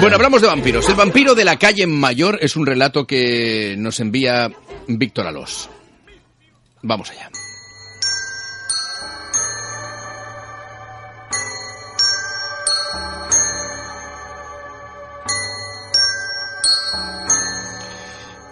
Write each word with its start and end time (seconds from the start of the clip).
Bueno, 0.00 0.16
hablamos 0.16 0.40
de 0.40 0.46
vampiros. 0.46 0.88
El 0.88 0.94
vampiro 0.94 1.34
de 1.34 1.44
la 1.44 1.56
calle 1.56 1.86
Mayor 1.86 2.38
es 2.40 2.56
un 2.56 2.66
relato 2.66 3.06
que 3.06 3.74
nos 3.78 4.00
envía 4.00 4.50
Víctor 4.86 5.26
Alós. 5.26 5.68
Vamos 6.82 7.10
allá. 7.10 7.30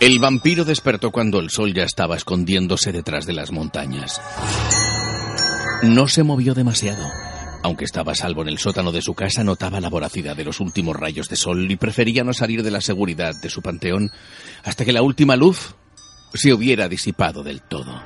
El 0.00 0.18
vampiro 0.18 0.64
despertó 0.64 1.10
cuando 1.10 1.40
el 1.40 1.50
sol 1.50 1.74
ya 1.74 1.84
estaba 1.84 2.16
escondiéndose 2.16 2.90
detrás 2.90 3.26
de 3.26 3.34
las 3.34 3.52
montañas. 3.52 4.20
No 5.82 6.08
se 6.08 6.22
movió 6.22 6.54
demasiado. 6.54 7.06
Aunque 7.62 7.84
estaba 7.84 8.14
salvo 8.14 8.42
en 8.42 8.48
el 8.48 8.58
sótano 8.58 8.90
de 8.90 9.02
su 9.02 9.14
casa, 9.14 9.44
notaba 9.44 9.80
la 9.80 9.90
voracidad 9.90 10.34
de 10.36 10.44
los 10.44 10.60
últimos 10.60 10.96
rayos 10.96 11.28
de 11.28 11.36
sol 11.36 11.70
y 11.70 11.76
prefería 11.76 12.24
no 12.24 12.32
salir 12.32 12.62
de 12.62 12.70
la 12.70 12.80
seguridad 12.80 13.34
de 13.40 13.50
su 13.50 13.60
panteón 13.60 14.10
hasta 14.64 14.84
que 14.84 14.92
la 14.92 15.02
última 15.02 15.36
luz 15.36 15.74
se 16.32 16.52
hubiera 16.54 16.88
disipado 16.88 17.42
del 17.42 17.60
todo. 17.62 18.00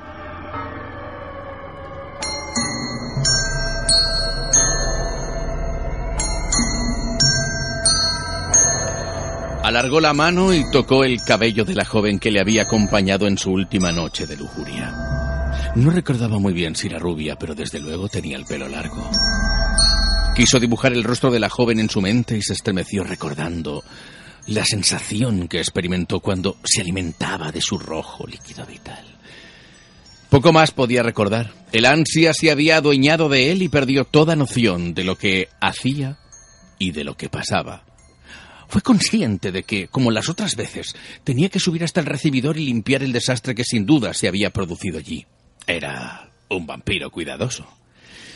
Alargó 9.63 9.99
la 9.99 10.13
mano 10.13 10.53
y 10.53 10.69
tocó 10.69 11.03
el 11.03 11.23
cabello 11.23 11.65
de 11.65 11.73
la 11.73 11.85
joven 11.85 12.19
que 12.19 12.29
le 12.29 12.39
había 12.39 12.61
acompañado 12.61 13.25
en 13.25 13.35
su 13.35 13.51
última 13.51 13.91
noche 13.91 14.27
de 14.27 14.37
lujuria. 14.37 14.93
No 15.73 15.89
recordaba 15.89 16.37
muy 16.37 16.53
bien 16.53 16.75
si 16.75 16.87
era 16.87 16.99
rubia, 16.99 17.35
pero 17.35 17.55
desde 17.55 17.79
luego 17.79 18.07
tenía 18.07 18.37
el 18.37 18.45
pelo 18.45 18.69
largo. 18.69 19.09
Quiso 20.35 20.59
dibujar 20.59 20.91
el 20.91 21.05
rostro 21.05 21.31
de 21.31 21.39
la 21.39 21.47
joven 21.47 21.79
en 21.79 21.89
su 21.89 22.01
mente 22.01 22.37
y 22.37 22.41
se 22.41 22.51
estremeció 22.51 23.05
recordando 23.05 23.85
la 24.47 24.65
sensación 24.65 25.47
que 25.47 25.59
experimentó 25.59 26.19
cuando 26.19 26.57
se 26.65 26.81
alimentaba 26.81 27.53
de 27.53 27.61
su 27.61 27.79
rojo 27.79 28.27
líquido 28.27 28.65
vital. 28.65 29.05
Poco 30.29 30.51
más 30.51 30.71
podía 30.71 31.03
recordar. 31.03 31.53
El 31.71 31.85
ansia 31.85 32.33
se 32.33 32.51
había 32.51 32.75
adueñado 32.75 33.29
de 33.29 33.53
él 33.53 33.61
y 33.61 33.69
perdió 33.69 34.03
toda 34.03 34.35
noción 34.35 34.93
de 34.93 35.05
lo 35.05 35.17
que 35.17 35.47
hacía 35.61 36.17
y 36.79 36.91
de 36.91 37.05
lo 37.05 37.15
que 37.15 37.29
pasaba. 37.29 37.85
Fue 38.67 38.81
consciente 38.81 39.53
de 39.53 39.63
que, 39.63 39.87
como 39.87 40.11
las 40.11 40.27
otras 40.27 40.57
veces, 40.57 40.97
tenía 41.23 41.47
que 41.47 41.61
subir 41.61 41.85
hasta 41.85 42.01
el 42.01 42.07
recibidor 42.07 42.57
y 42.57 42.65
limpiar 42.65 43.03
el 43.03 43.13
desastre 43.13 43.55
que 43.55 43.63
sin 43.63 43.85
duda 43.85 44.13
se 44.13 44.27
había 44.27 44.49
producido 44.49 44.97
allí. 44.97 45.25
Era 45.65 46.29
un 46.49 46.67
vampiro 46.67 47.09
cuidadoso. 47.09 47.65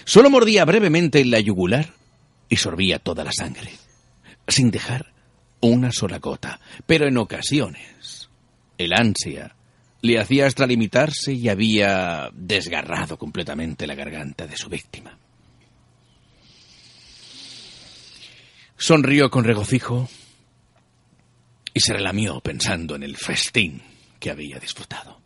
Solo 0.10 0.32
mordía 0.32 0.66
brevemente 0.66 1.20
en 1.20 1.30
la 1.30 1.40
yugular 1.40 1.94
y 2.50 2.56
sorbía 2.56 2.98
toda 2.98 3.24
la 3.24 3.32
sangre, 3.32 3.72
sin 4.48 4.72
dejar 4.72 5.14
una 5.60 5.92
sola 5.92 6.18
gota. 6.18 6.60
Pero 6.88 7.08
en 7.08 7.16
ocasiones, 7.16 8.28
el 8.80 8.94
ansia 8.94 9.56
le 10.02 10.20
hacía 10.20 10.46
extralimitarse 10.46 11.34
y 11.34 11.48
había 11.48 12.32
desgarrado 12.34 13.20
completamente 13.20 13.86
la 13.86 13.94
garganta 13.94 14.48
de 14.48 14.58
su 14.58 14.68
víctima. 14.68 15.16
Sonrió 18.78 19.30
con 19.30 19.44
regocijo 19.44 20.10
y 21.72 21.82
se 21.82 21.94
relamió 21.94 22.40
pensando 22.40 22.96
en 22.96 23.04
el 23.04 23.16
festín 23.16 23.84
que 24.20 24.32
había 24.32 24.58
disfrutado. 24.58 25.22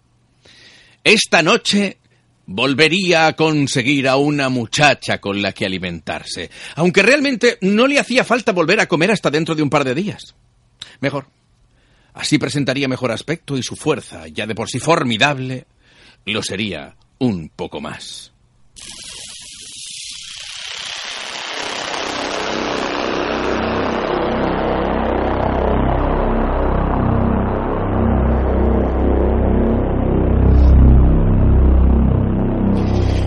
Esta 1.06 1.42
noche 1.42 2.00
volvería 2.46 3.28
a 3.28 3.34
conseguir 3.34 4.08
a 4.08 4.18
una 4.18 4.50
muchacha 4.50 5.20
con 5.20 5.42
la 5.42 5.54
que 5.54 5.66
alimentarse, 5.66 6.50
aunque 6.76 7.02
realmente 7.02 7.58
no 7.62 7.88
le 7.88 8.00
hacía 8.00 8.24
falta 8.24 8.52
volver 8.52 8.80
a 8.80 8.88
comer 8.88 9.12
hasta 9.12 9.32
dentro 9.32 9.56
de 9.56 9.64
un 9.64 9.70
par 9.70 9.84
de 9.84 9.96
días. 9.96 10.36
Mejor. 11.00 11.28
Así 12.14 12.38
presentaría 12.38 12.88
mejor 12.88 13.12
aspecto 13.12 13.58
y 13.58 13.64
su 13.64 13.76
fuerza, 13.76 14.28
ya 14.28 14.46
de 14.46 14.54
por 14.54 14.70
sí 14.70 14.80
formidable, 14.80 15.66
lo 16.26 16.44
sería 16.44 16.96
un 17.18 17.50
poco 17.50 17.82
más. 17.82 18.33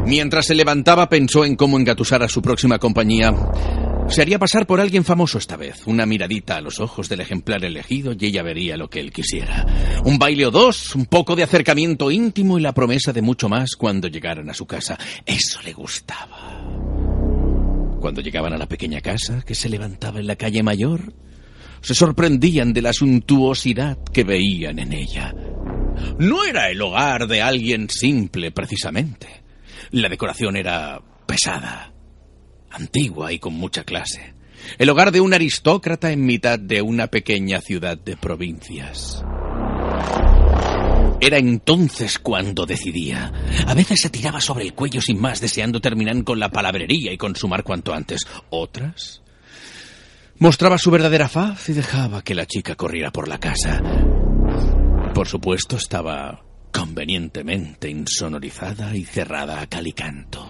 Mientras 0.07 0.47
se 0.47 0.55
levantaba 0.55 1.09
pensó 1.09 1.45
en 1.45 1.57
cómo 1.57 1.77
engatusar 1.77 2.23
a 2.23 2.29
su 2.29 2.41
próxima 2.41 2.79
compañía. 2.79 3.35
Se 4.09 4.23
haría 4.23 4.39
pasar 4.39 4.65
por 4.65 4.81
alguien 4.81 5.05
famoso 5.05 5.37
esta 5.37 5.57
vez. 5.57 5.85
Una 5.87 6.07
miradita 6.07 6.57
a 6.57 6.61
los 6.61 6.79
ojos 6.79 7.09
del 7.09 7.23
ejemplar 7.23 7.65
elegido 7.65 8.13
y 8.17 8.27
ella 8.27 8.45
vería 8.45 8.77
lo 8.77 8.89
que 8.89 9.01
él 9.01 9.11
quisiera. 9.11 9.67
Un 10.05 10.17
baile 10.17 10.47
o 10.47 10.53
dos, 10.53 10.95
un 10.95 11.07
poco 11.07 11.35
de 11.35 11.43
acercamiento 11.43 12.13
íntimo 12.13 12.57
y 12.57 12.63
la 12.63 12.73
promesa 12.73 13.13
de 13.13 13.21
mucho 13.21 13.49
más 13.49 13.75
cuando 13.75 14.07
llegaran 14.07 14.49
a 14.49 14.55
su 14.55 14.65
casa. 14.65 14.97
Eso 15.25 15.61
le 15.63 15.73
gustaba. 15.73 16.63
Cuando 18.01 18.21
llegaban 18.21 18.53
a 18.53 18.59
la 18.59 18.69
pequeña 18.69 19.01
casa 19.01 19.43
que 19.45 19.57
se 19.57 19.69
levantaba 19.69 20.21
en 20.21 20.29
la 20.29 20.37
calle 20.37 20.63
mayor, 20.63 21.15
se 21.81 21.97
sorprendían 21.97 22.73
de 22.73 22.83
la 22.83 22.93
suntuosidad 22.93 23.99
que 24.13 24.23
veían 24.23 24.79
en 24.79 24.93
ella. 24.93 25.35
No 26.21 26.45
era 26.45 26.71
el 26.71 26.81
hogar 26.81 27.27
de 27.27 27.43
alguien 27.43 27.91
simple, 27.91 28.53
precisamente. 28.53 29.46
La 29.91 30.09
decoración 30.09 30.57
era 30.57 31.01
pesada, 31.27 31.93
antigua 32.71 33.33
y 33.33 33.39
con 33.39 33.55
mucha 33.55 33.85
clase. 33.85 34.35
El 34.79 34.91
hogar 34.91 35.13
de 35.13 35.21
un 35.21 35.35
aristócrata 35.35 36.11
en 36.13 36.25
mitad 36.25 36.59
de 36.59 36.83
una 36.83 37.09
pequeña 37.09 37.61
ciudad 37.61 37.97
de 37.97 38.17
provincias. 38.17 39.25
Era 41.21 41.39
entonces 41.39 42.19
cuando 42.19 42.67
decidía. 42.67 43.33
A 43.67 43.75
veces 43.75 44.01
se 44.01 44.11
tiraba 44.11 44.41
sobre 44.41 44.65
el 44.65 44.75
cuello 44.75 45.01
sin 45.01 45.21
más, 45.21 45.41
deseando 45.41 45.81
terminar 45.81 46.23
con 46.25 46.39
la 46.39 46.51
palabrería 46.51 47.13
y 47.13 47.17
consumar 47.17 47.63
cuanto 47.63 47.95
antes. 47.95 48.23
Otras 48.51 49.23
mostraba 50.39 50.79
su 50.79 50.91
verdadera 50.91 51.29
faz 51.29 51.69
y 51.69 51.73
dejaba 51.73 52.23
que 52.23 52.35
la 52.35 52.47
chica 52.47 52.75
corriera 52.75 53.11
por 53.11 53.29
la 53.29 53.39
casa. 53.39 53.83
Por 55.15 55.27
supuesto, 55.27 55.77
estaba 55.77 56.46
convenientemente 56.77 57.89
insonorizada 57.89 58.95
y 58.95 59.05
cerrada 59.05 59.61
a 59.61 59.67
cal 59.67 59.87
y 59.87 59.93
canto. 59.93 60.47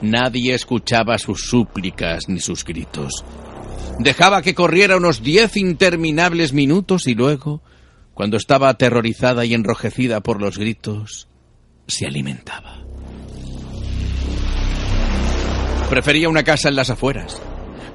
Nadie 0.00 0.54
escuchaba 0.54 1.18
sus 1.18 1.42
súplicas 1.42 2.28
ni 2.28 2.40
sus 2.40 2.64
gritos. 2.64 3.24
Dejaba 4.00 4.42
que 4.42 4.54
corriera 4.54 4.96
unos 4.96 5.22
diez 5.22 5.56
interminables 5.56 6.52
minutos 6.52 7.06
y 7.06 7.14
luego, 7.14 7.62
cuando 8.12 8.36
estaba 8.36 8.68
aterrorizada 8.68 9.44
y 9.44 9.54
enrojecida 9.54 10.20
por 10.20 10.40
los 10.40 10.58
gritos, 10.58 11.28
se 11.86 12.06
alimentaba. 12.06 12.82
Prefería 15.88 16.28
una 16.28 16.42
casa 16.42 16.70
en 16.70 16.76
las 16.76 16.90
afueras, 16.90 17.40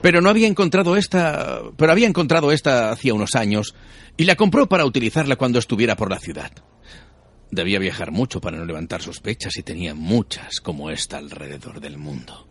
pero 0.02 0.22
no 0.22 0.30
había 0.30 0.48
encontrado 0.48 0.96
esta, 0.96 1.62
pero 1.76 1.92
había 1.92 2.08
encontrado 2.08 2.52
esta 2.52 2.92
hacía 2.92 3.14
unos 3.14 3.36
años 3.36 3.76
y 4.16 4.24
la 4.24 4.36
compró 4.36 4.70
para 4.70 4.86
utilizarla 4.86 5.36
cuando 5.36 5.60
estuviera 5.60 5.98
por 5.98 6.10
la 6.10 6.20
ciudad. 6.20 6.52
Debía 7.52 7.80
viajar 7.80 8.12
mucho 8.12 8.42
para 8.42 8.58
no 8.58 8.66
levantar 8.66 9.02
sospechas 9.02 9.56
y 9.58 9.64
tenía 9.64 9.96
muchas 9.96 10.60
como 10.60 10.90
esta 10.90 11.18
alrededor 11.18 11.80
del 11.80 11.98
mundo. 11.98 12.48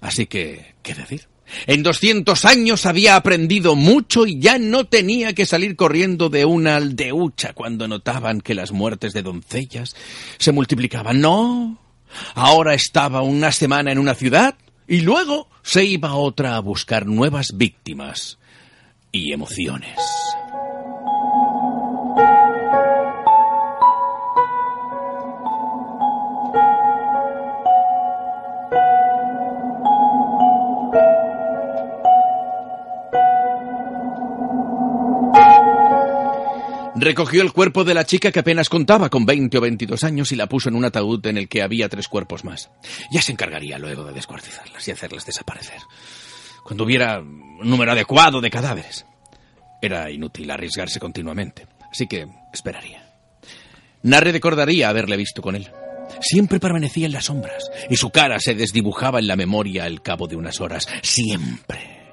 Así 0.00 0.26
que, 0.26 0.74
¿qué 0.82 0.94
decir? 0.94 1.28
En 1.66 1.82
200 1.82 2.44
años 2.44 2.86
había 2.86 3.16
aprendido 3.16 3.76
mucho 3.76 4.26
y 4.26 4.38
ya 4.38 4.58
no 4.58 4.84
tenía 4.84 5.32
que 5.32 5.46
salir 5.46 5.76
corriendo 5.76 6.28
de 6.28 6.44
una 6.44 6.76
aldeucha 6.76 7.52
cuando 7.52 7.86
notaban 7.86 8.40
que 8.40 8.54
las 8.54 8.72
muertes 8.72 9.12
de 9.12 9.22
doncellas 9.22 9.94
se 10.38 10.52
multiplicaban. 10.52 11.20
No, 11.20 11.78
ahora 12.34 12.74
estaba 12.74 13.22
una 13.22 13.52
semana 13.52 13.92
en 13.92 13.98
una 13.98 14.14
ciudad 14.14 14.56
y 14.88 15.00
luego 15.00 15.48
se 15.62 15.84
iba 15.84 16.10
a 16.10 16.16
otra 16.16 16.56
a 16.56 16.60
buscar 16.60 17.06
nuevas 17.06 17.56
víctimas 17.56 18.38
y 19.12 19.32
emociones. 19.32 19.98
Recogió 37.04 37.42
el 37.42 37.52
cuerpo 37.52 37.84
de 37.84 37.92
la 37.92 38.06
chica 38.06 38.32
que 38.32 38.38
apenas 38.38 38.70
contaba 38.70 39.10
con 39.10 39.26
20 39.26 39.58
o 39.58 39.60
22 39.60 40.04
años 40.04 40.32
y 40.32 40.36
la 40.36 40.46
puso 40.46 40.70
en 40.70 40.74
un 40.74 40.86
ataúd 40.86 41.26
en 41.26 41.36
el 41.36 41.50
que 41.50 41.60
había 41.60 41.86
tres 41.90 42.08
cuerpos 42.08 42.46
más. 42.46 42.70
Ya 43.12 43.20
se 43.20 43.30
encargaría 43.30 43.78
luego 43.78 44.04
de 44.04 44.14
descuartizarlas 44.14 44.88
y 44.88 44.90
hacerlas 44.90 45.26
desaparecer. 45.26 45.82
Cuando 46.64 46.84
hubiera 46.84 47.20
un 47.20 47.68
número 47.68 47.92
adecuado 47.92 48.40
de 48.40 48.48
cadáveres. 48.48 49.04
Era 49.82 50.10
inútil 50.10 50.50
arriesgarse 50.50 50.98
continuamente, 50.98 51.66
así 51.92 52.06
que 52.06 52.26
esperaría. 52.54 53.06
Narre 54.02 54.32
recordaría 54.32 54.88
haberle 54.88 55.18
visto 55.18 55.42
con 55.42 55.56
él. 55.56 55.70
Siempre 56.22 56.58
permanecía 56.58 57.04
en 57.04 57.12
las 57.12 57.26
sombras 57.26 57.70
y 57.90 57.96
su 57.96 58.08
cara 58.08 58.40
se 58.40 58.54
desdibujaba 58.54 59.18
en 59.18 59.26
la 59.26 59.36
memoria 59.36 59.84
al 59.84 60.00
cabo 60.00 60.26
de 60.26 60.36
unas 60.36 60.58
horas. 60.62 60.88
Siempre. 61.02 62.03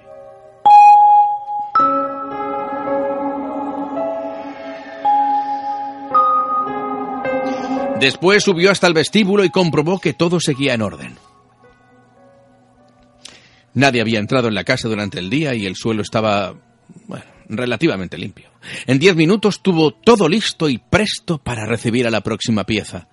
Después 8.01 8.43
subió 8.43 8.71
hasta 8.71 8.87
el 8.87 8.95
vestíbulo 8.95 9.43
y 9.43 9.51
comprobó 9.51 9.99
que 9.99 10.13
todo 10.13 10.39
seguía 10.39 10.73
en 10.73 10.81
orden. 10.81 11.15
Nadie 13.75 14.01
había 14.01 14.17
entrado 14.17 14.47
en 14.47 14.55
la 14.55 14.63
casa 14.63 14.89
durante 14.89 15.19
el 15.19 15.29
día 15.29 15.53
y 15.53 15.67
el 15.67 15.75
suelo 15.75 16.01
estaba, 16.01 16.55
relativamente 17.47 18.17
limpio. 18.17 18.49
En 18.87 18.97
diez 18.97 19.15
minutos 19.15 19.61
tuvo 19.61 19.91
todo 19.91 20.27
listo 20.27 20.67
y 20.67 20.79
presto 20.79 21.37
para 21.37 21.67
recibir 21.67 22.07
a 22.07 22.09
la 22.09 22.21
próxima 22.21 22.63
pieza. 22.63 23.07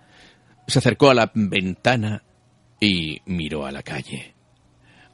Se 0.67 0.79
acercó 0.79 1.11
a 1.11 1.15
la 1.15 1.31
ventana 1.35 2.23
y 2.81 3.19
miró 3.27 3.67
a 3.67 3.73
la 3.73 3.83
calle. 3.83 4.35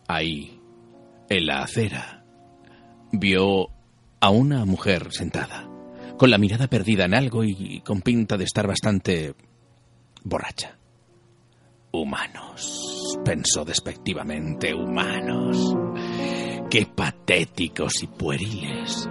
Ahí, 0.07 0.57
en 1.29 1.47
la 1.47 1.65
acera, 1.65 2.25
vio 3.11 3.71
a 4.21 4.31
una 4.31 4.65
mujer 4.67 5.09
sentada, 5.11 5.69
con 6.17 6.31
la 6.31 6.39
mirada 6.39 6.69
perdida 6.69 7.07
en 7.07 7.15
algo 7.15 7.43
y 7.43 7.81
con 7.81 8.03
pinta 8.03 8.37
de 8.37 8.45
estar 8.45 8.69
bastante 8.69 9.35
borracha. 10.25 10.77
Humanos, 11.93 13.19
pensó 13.25 13.65
despectivamente, 13.65 14.75
humanos. 14.75 15.77
Qué 16.69 16.87
patéticos 16.87 18.03
y 18.03 18.07
pueriles. 18.09 19.09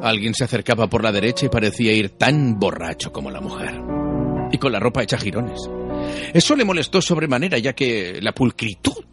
Alguien 0.00 0.32
se 0.32 0.44
acercaba 0.44 0.86
por 0.86 1.02
la 1.02 1.12
derecha 1.12 1.44
y 1.44 1.50
parecía 1.50 1.92
ir 1.92 2.10
tan 2.10 2.58
borracho 2.58 3.12
como 3.12 3.30
la 3.30 3.40
mujer. 3.40 3.78
Y 4.50 4.56
con 4.56 4.72
la 4.72 4.80
ropa 4.80 5.02
hecha 5.02 5.18
jirones. 5.18 5.60
Eso 6.32 6.56
le 6.56 6.64
molestó 6.64 7.02
sobremanera, 7.02 7.58
ya 7.58 7.74
que 7.74 8.20
la 8.22 8.32
pulcritud 8.32 9.04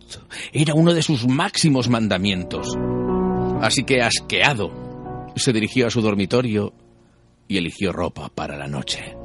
era 0.54 0.74
uno 0.74 0.94
de 0.94 1.01
sus 1.01 1.28
máximos 1.28 1.89
mandamientos. 1.89 2.78
Así 3.60 3.83
que, 3.83 4.01
asqueado, 4.01 4.84
se 5.35 5.53
dirigió 5.53 5.87
a 5.87 5.89
su 5.89 6.01
dormitorio 6.01 6.73
y 7.47 7.57
eligió 7.57 7.91
ropa 7.91 8.29
para 8.29 8.57
la 8.57 8.67
noche. 8.67 9.15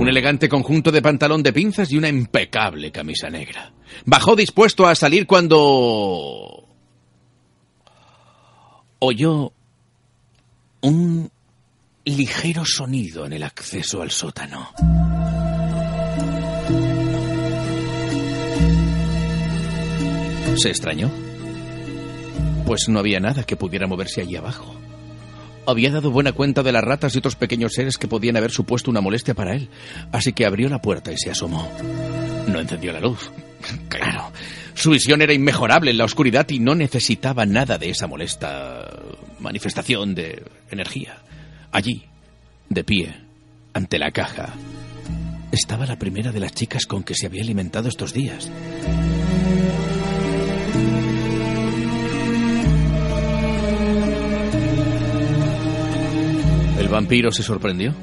Un 0.00 0.08
elegante 0.08 0.48
conjunto 0.48 0.90
de 0.90 1.02
pantalón 1.02 1.42
de 1.42 1.52
pinzas 1.52 1.92
y 1.92 1.98
una 1.98 2.08
impecable 2.08 2.90
camisa 2.90 3.28
negra. 3.28 3.72
Bajó 4.04 4.36
dispuesto 4.36 4.86
a 4.86 4.94
salir 4.94 5.26
cuando... 5.26 6.66
oyó 8.98 9.52
un 10.82 11.30
ligero 12.04 12.64
sonido 12.64 13.26
en 13.26 13.34
el 13.34 13.42
acceso 13.42 14.00
al 14.00 14.10
sótano. 14.10 14.70
Se 20.56 20.68
extrañó 20.68 21.10
pues 22.70 22.88
no 22.88 23.00
había 23.00 23.18
nada 23.18 23.42
que 23.42 23.56
pudiera 23.56 23.88
moverse 23.88 24.20
allí 24.20 24.36
abajo. 24.36 24.76
Había 25.66 25.90
dado 25.90 26.12
buena 26.12 26.30
cuenta 26.30 26.62
de 26.62 26.70
las 26.70 26.84
ratas 26.84 27.12
y 27.12 27.18
otros 27.18 27.34
pequeños 27.34 27.72
seres 27.72 27.98
que 27.98 28.06
podían 28.06 28.36
haber 28.36 28.52
supuesto 28.52 28.92
una 28.92 29.00
molestia 29.00 29.34
para 29.34 29.56
él, 29.56 29.68
así 30.12 30.32
que 30.32 30.46
abrió 30.46 30.68
la 30.68 30.80
puerta 30.80 31.10
y 31.10 31.16
se 31.16 31.32
asomó. 31.32 31.68
No 32.46 32.60
encendió 32.60 32.92
la 32.92 33.00
luz. 33.00 33.32
Claro, 33.88 34.30
su 34.74 34.90
visión 34.90 35.20
era 35.20 35.32
inmejorable 35.34 35.90
en 35.90 35.98
la 35.98 36.04
oscuridad 36.04 36.48
y 36.48 36.60
no 36.60 36.76
necesitaba 36.76 37.44
nada 37.44 37.76
de 37.76 37.90
esa 37.90 38.06
molesta 38.06 38.88
manifestación 39.40 40.14
de 40.14 40.40
energía. 40.70 41.18
Allí, 41.72 42.04
de 42.68 42.84
pie, 42.84 43.16
ante 43.72 43.98
la 43.98 44.12
caja, 44.12 44.54
estaba 45.50 45.86
la 45.86 45.98
primera 45.98 46.30
de 46.30 46.38
las 46.38 46.52
chicas 46.52 46.86
con 46.86 47.02
que 47.02 47.16
se 47.16 47.26
había 47.26 47.42
alimentado 47.42 47.88
estos 47.88 48.12
días. 48.12 48.48
Vampiro 56.90 57.32
se 57.32 57.42
sorprendió. 57.42 57.94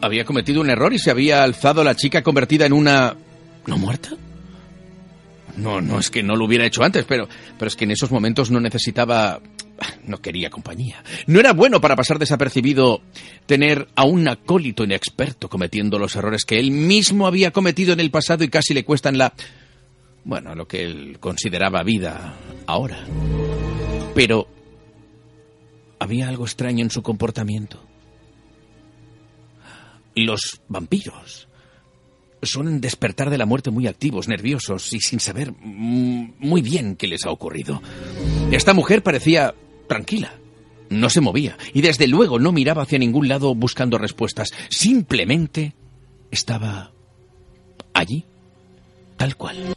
Había 0.00 0.24
cometido 0.24 0.60
un 0.60 0.70
error 0.70 0.92
y 0.92 0.98
se 0.98 1.10
había 1.10 1.42
alzado 1.42 1.82
la 1.82 1.96
chica 1.96 2.22
convertida 2.22 2.66
en 2.66 2.72
una... 2.72 3.16
¿No 3.66 3.76
muerta? 3.76 4.10
No, 5.56 5.80
no 5.80 5.98
es 5.98 6.10
que 6.10 6.22
no 6.22 6.36
lo 6.36 6.44
hubiera 6.44 6.64
hecho 6.64 6.84
antes, 6.84 7.04
pero, 7.04 7.28
pero 7.58 7.68
es 7.68 7.74
que 7.74 7.84
en 7.84 7.90
esos 7.90 8.10
momentos 8.10 8.50
no 8.50 8.60
necesitaba... 8.60 9.40
No 10.04 10.20
quería 10.20 10.50
compañía. 10.50 11.04
No 11.26 11.38
era 11.38 11.52
bueno 11.52 11.80
para 11.80 11.94
pasar 11.94 12.18
desapercibido 12.18 13.00
tener 13.46 13.88
a 13.94 14.04
un 14.04 14.26
acólito 14.26 14.82
inexperto 14.82 15.48
cometiendo 15.48 15.98
los 15.98 16.16
errores 16.16 16.44
que 16.44 16.58
él 16.58 16.70
mismo 16.72 17.26
había 17.26 17.52
cometido 17.52 17.92
en 17.92 18.00
el 18.00 18.10
pasado 18.10 18.44
y 18.44 18.48
casi 18.48 18.74
le 18.74 18.84
cuestan 18.84 19.18
la... 19.18 19.32
Bueno, 20.24 20.54
lo 20.54 20.66
que 20.66 20.82
él 20.82 21.18
consideraba 21.20 21.82
vida 21.84 22.34
ahora. 22.66 23.04
Pero 24.14 24.48
había 26.08 26.28
algo 26.28 26.46
extraño 26.46 26.82
en 26.82 26.90
su 26.90 27.02
comportamiento. 27.02 27.78
Los 30.14 30.62
vampiros 30.66 31.48
suelen 32.42 32.80
despertar 32.80 33.28
de 33.28 33.36
la 33.36 33.44
muerte 33.44 33.70
muy 33.70 33.86
activos, 33.86 34.26
nerviosos 34.26 34.94
y 34.94 35.00
sin 35.00 35.20
saber 35.20 35.52
muy 35.52 36.62
bien 36.62 36.96
qué 36.96 37.08
les 37.08 37.26
ha 37.26 37.30
ocurrido. 37.30 37.82
Esta 38.50 38.72
mujer 38.72 39.02
parecía 39.02 39.54
tranquila, 39.86 40.32
no 40.88 41.10
se 41.10 41.20
movía 41.20 41.58
y 41.74 41.82
desde 41.82 42.06
luego 42.06 42.38
no 42.38 42.52
miraba 42.52 42.84
hacia 42.84 42.98
ningún 42.98 43.28
lado 43.28 43.54
buscando 43.54 43.98
respuestas. 43.98 44.54
Simplemente 44.70 45.74
estaba 46.30 46.90
allí, 47.92 48.24
tal 49.18 49.36
cual. 49.36 49.74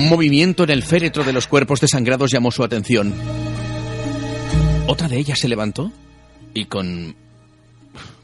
Un 0.00 0.08
movimiento 0.08 0.64
en 0.64 0.70
el 0.70 0.82
féretro 0.82 1.24
de 1.24 1.32
los 1.34 1.46
cuerpos 1.46 1.78
desangrados 1.78 2.30
llamó 2.30 2.50
su 2.50 2.64
atención. 2.64 3.12
Otra 4.86 5.08
de 5.08 5.18
ellas 5.18 5.38
se 5.38 5.46
levantó 5.46 5.92
y 6.54 6.64
con... 6.64 7.14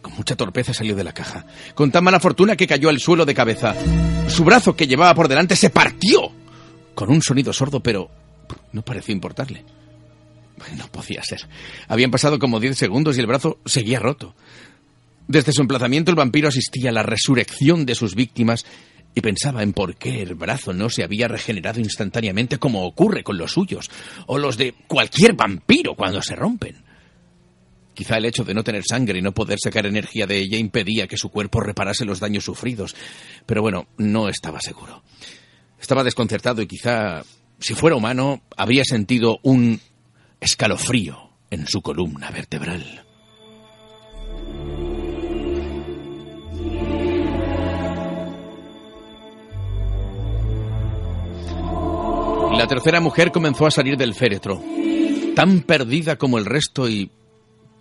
con 0.00 0.14
mucha 0.14 0.36
torpeza 0.36 0.72
salió 0.72 0.96
de 0.96 1.04
la 1.04 1.12
caja. 1.12 1.44
Con 1.74 1.90
tan 1.90 2.02
mala 2.02 2.18
fortuna 2.18 2.56
que 2.56 2.66
cayó 2.66 2.88
al 2.88 2.98
suelo 2.98 3.26
de 3.26 3.34
cabeza. 3.34 3.74
Su 4.26 4.42
brazo 4.42 4.74
que 4.74 4.86
llevaba 4.86 5.14
por 5.14 5.28
delante 5.28 5.54
se 5.54 5.68
partió. 5.68 6.32
Con 6.94 7.10
un 7.10 7.20
sonido 7.20 7.52
sordo, 7.52 7.80
pero 7.80 8.08
no 8.72 8.80
pareció 8.80 9.14
importarle. 9.14 9.62
No 10.78 10.88
podía 10.88 11.22
ser. 11.22 11.46
Habían 11.88 12.10
pasado 12.10 12.38
como 12.38 12.58
diez 12.58 12.78
segundos 12.78 13.18
y 13.18 13.20
el 13.20 13.26
brazo 13.26 13.58
seguía 13.66 14.00
roto. 14.00 14.34
Desde 15.28 15.52
su 15.52 15.60
emplazamiento 15.60 16.10
el 16.10 16.16
vampiro 16.16 16.48
asistía 16.48 16.88
a 16.88 16.94
la 16.94 17.02
resurrección 17.02 17.84
de 17.84 17.94
sus 17.94 18.14
víctimas 18.14 18.64
y 19.16 19.22
pensaba 19.22 19.62
en 19.62 19.72
por 19.72 19.96
qué 19.96 20.20
el 20.20 20.34
brazo 20.34 20.74
no 20.74 20.90
se 20.90 21.02
había 21.02 21.26
regenerado 21.26 21.80
instantáneamente 21.80 22.58
como 22.58 22.84
ocurre 22.84 23.24
con 23.24 23.38
los 23.38 23.52
suyos, 23.52 23.90
o 24.26 24.36
los 24.36 24.58
de 24.58 24.74
cualquier 24.86 25.32
vampiro 25.32 25.94
cuando 25.94 26.20
se 26.20 26.36
rompen. 26.36 26.76
Quizá 27.94 28.18
el 28.18 28.26
hecho 28.26 28.44
de 28.44 28.52
no 28.52 28.62
tener 28.62 28.84
sangre 28.84 29.18
y 29.18 29.22
no 29.22 29.32
poder 29.32 29.58
sacar 29.58 29.86
energía 29.86 30.26
de 30.26 30.36
ella 30.36 30.58
impedía 30.58 31.06
que 31.06 31.16
su 31.16 31.30
cuerpo 31.30 31.60
reparase 31.60 32.04
los 32.04 32.20
daños 32.20 32.44
sufridos, 32.44 32.94
pero 33.46 33.62
bueno, 33.62 33.86
no 33.96 34.28
estaba 34.28 34.60
seguro. 34.60 35.02
Estaba 35.80 36.04
desconcertado 36.04 36.60
y 36.60 36.66
quizá, 36.66 37.22
si 37.58 37.72
fuera 37.72 37.96
humano, 37.96 38.42
habría 38.54 38.84
sentido 38.84 39.38
un 39.42 39.80
escalofrío 40.40 41.30
en 41.48 41.66
su 41.66 41.80
columna 41.80 42.30
vertebral. 42.30 43.06
La 52.56 52.66
tercera 52.66 53.00
mujer 53.00 53.32
comenzó 53.32 53.66
a 53.66 53.70
salir 53.70 53.96
del 53.98 54.14
féretro, 54.14 54.62
tan 55.34 55.60
perdida 55.60 56.16
como 56.16 56.38
el 56.38 56.46
resto 56.46 56.88
y 56.88 57.10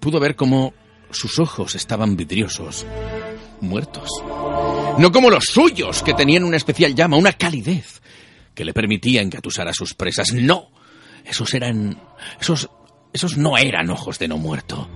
pudo 0.02 0.20
ver 0.20 0.36
cómo 0.36 0.74
sus 1.12 1.40
ojos 1.40 1.76
estaban 1.76 2.18
vidriosos, 2.18 2.86
muertos. 3.62 4.10
No 4.98 5.12
como 5.14 5.30
los 5.30 5.46
suyos, 5.46 6.04
que 6.04 6.14
tenían 6.14 6.44
una 6.44 6.58
especial 6.58 6.94
llama, 6.94 7.16
una 7.16 7.34
calidez, 7.34 8.02
que 8.54 8.66
le 8.66 8.74
permitía 8.74 9.22
engatusar 9.22 9.68
a 9.70 9.74
sus 9.74 9.94
presas. 9.94 10.34
No, 10.34 10.70
esos 11.24 11.54
eran... 11.54 11.98
esos... 12.40 12.70
esos 13.14 13.38
no 13.38 13.58
eran 13.58 13.90
ojos 13.90 14.20
de 14.20 14.28
no 14.28 14.38
muerto. 14.38 14.90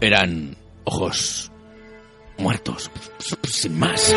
Eran 0.00 0.56
ojos 0.84 1.50
muertos, 2.38 2.90
sin 3.42 3.78
más. 3.78 4.14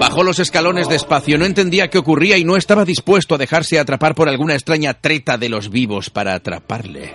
Bajó 0.00 0.22
los 0.22 0.38
escalones 0.38 0.88
despacio, 0.88 1.36
no 1.36 1.44
entendía 1.44 1.90
qué 1.90 1.98
ocurría 1.98 2.38
y 2.38 2.44
no 2.44 2.56
estaba 2.56 2.86
dispuesto 2.86 3.34
a 3.34 3.38
dejarse 3.38 3.78
atrapar 3.78 4.14
por 4.14 4.30
alguna 4.30 4.54
extraña 4.54 4.94
treta 4.94 5.36
de 5.36 5.50
los 5.50 5.68
vivos 5.68 6.08
para 6.08 6.32
atraparle. 6.32 7.12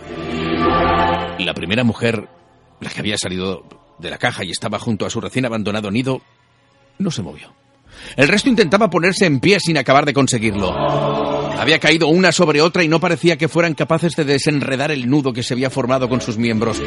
La 1.39 1.55
primera 1.55 1.83
mujer, 1.83 2.29
la 2.79 2.91
que 2.91 2.99
había 2.99 3.17
salido 3.17 3.63
de 3.97 4.11
la 4.11 4.19
caja 4.19 4.45
y 4.45 4.51
estaba 4.51 4.77
junto 4.77 5.07
a 5.07 5.09
su 5.09 5.19
recién 5.19 5.47
abandonado 5.47 5.89
nido, 5.89 6.21
no 6.99 7.09
se 7.09 7.23
movió. 7.23 7.55
El 8.17 8.27
resto 8.27 8.49
intentaba 8.49 8.91
ponerse 8.91 9.25
en 9.25 9.39
pie 9.39 9.59
sin 9.59 9.79
acabar 9.79 10.05
de 10.05 10.13
conseguirlo. 10.13 11.34
Había 11.57 11.79
caído 11.79 12.07
una 12.07 12.31
sobre 12.31 12.61
otra 12.61 12.83
y 12.83 12.87
no 12.87 12.99
parecía 12.99 13.37
que 13.37 13.47
fueran 13.47 13.73
capaces 13.73 14.15
de 14.15 14.25
desenredar 14.25 14.91
el 14.91 15.09
nudo 15.09 15.33
que 15.33 15.43
se 15.43 15.53
había 15.53 15.69
formado 15.69 16.09
con 16.09 16.21
sus 16.21 16.37
miembros. 16.37 16.81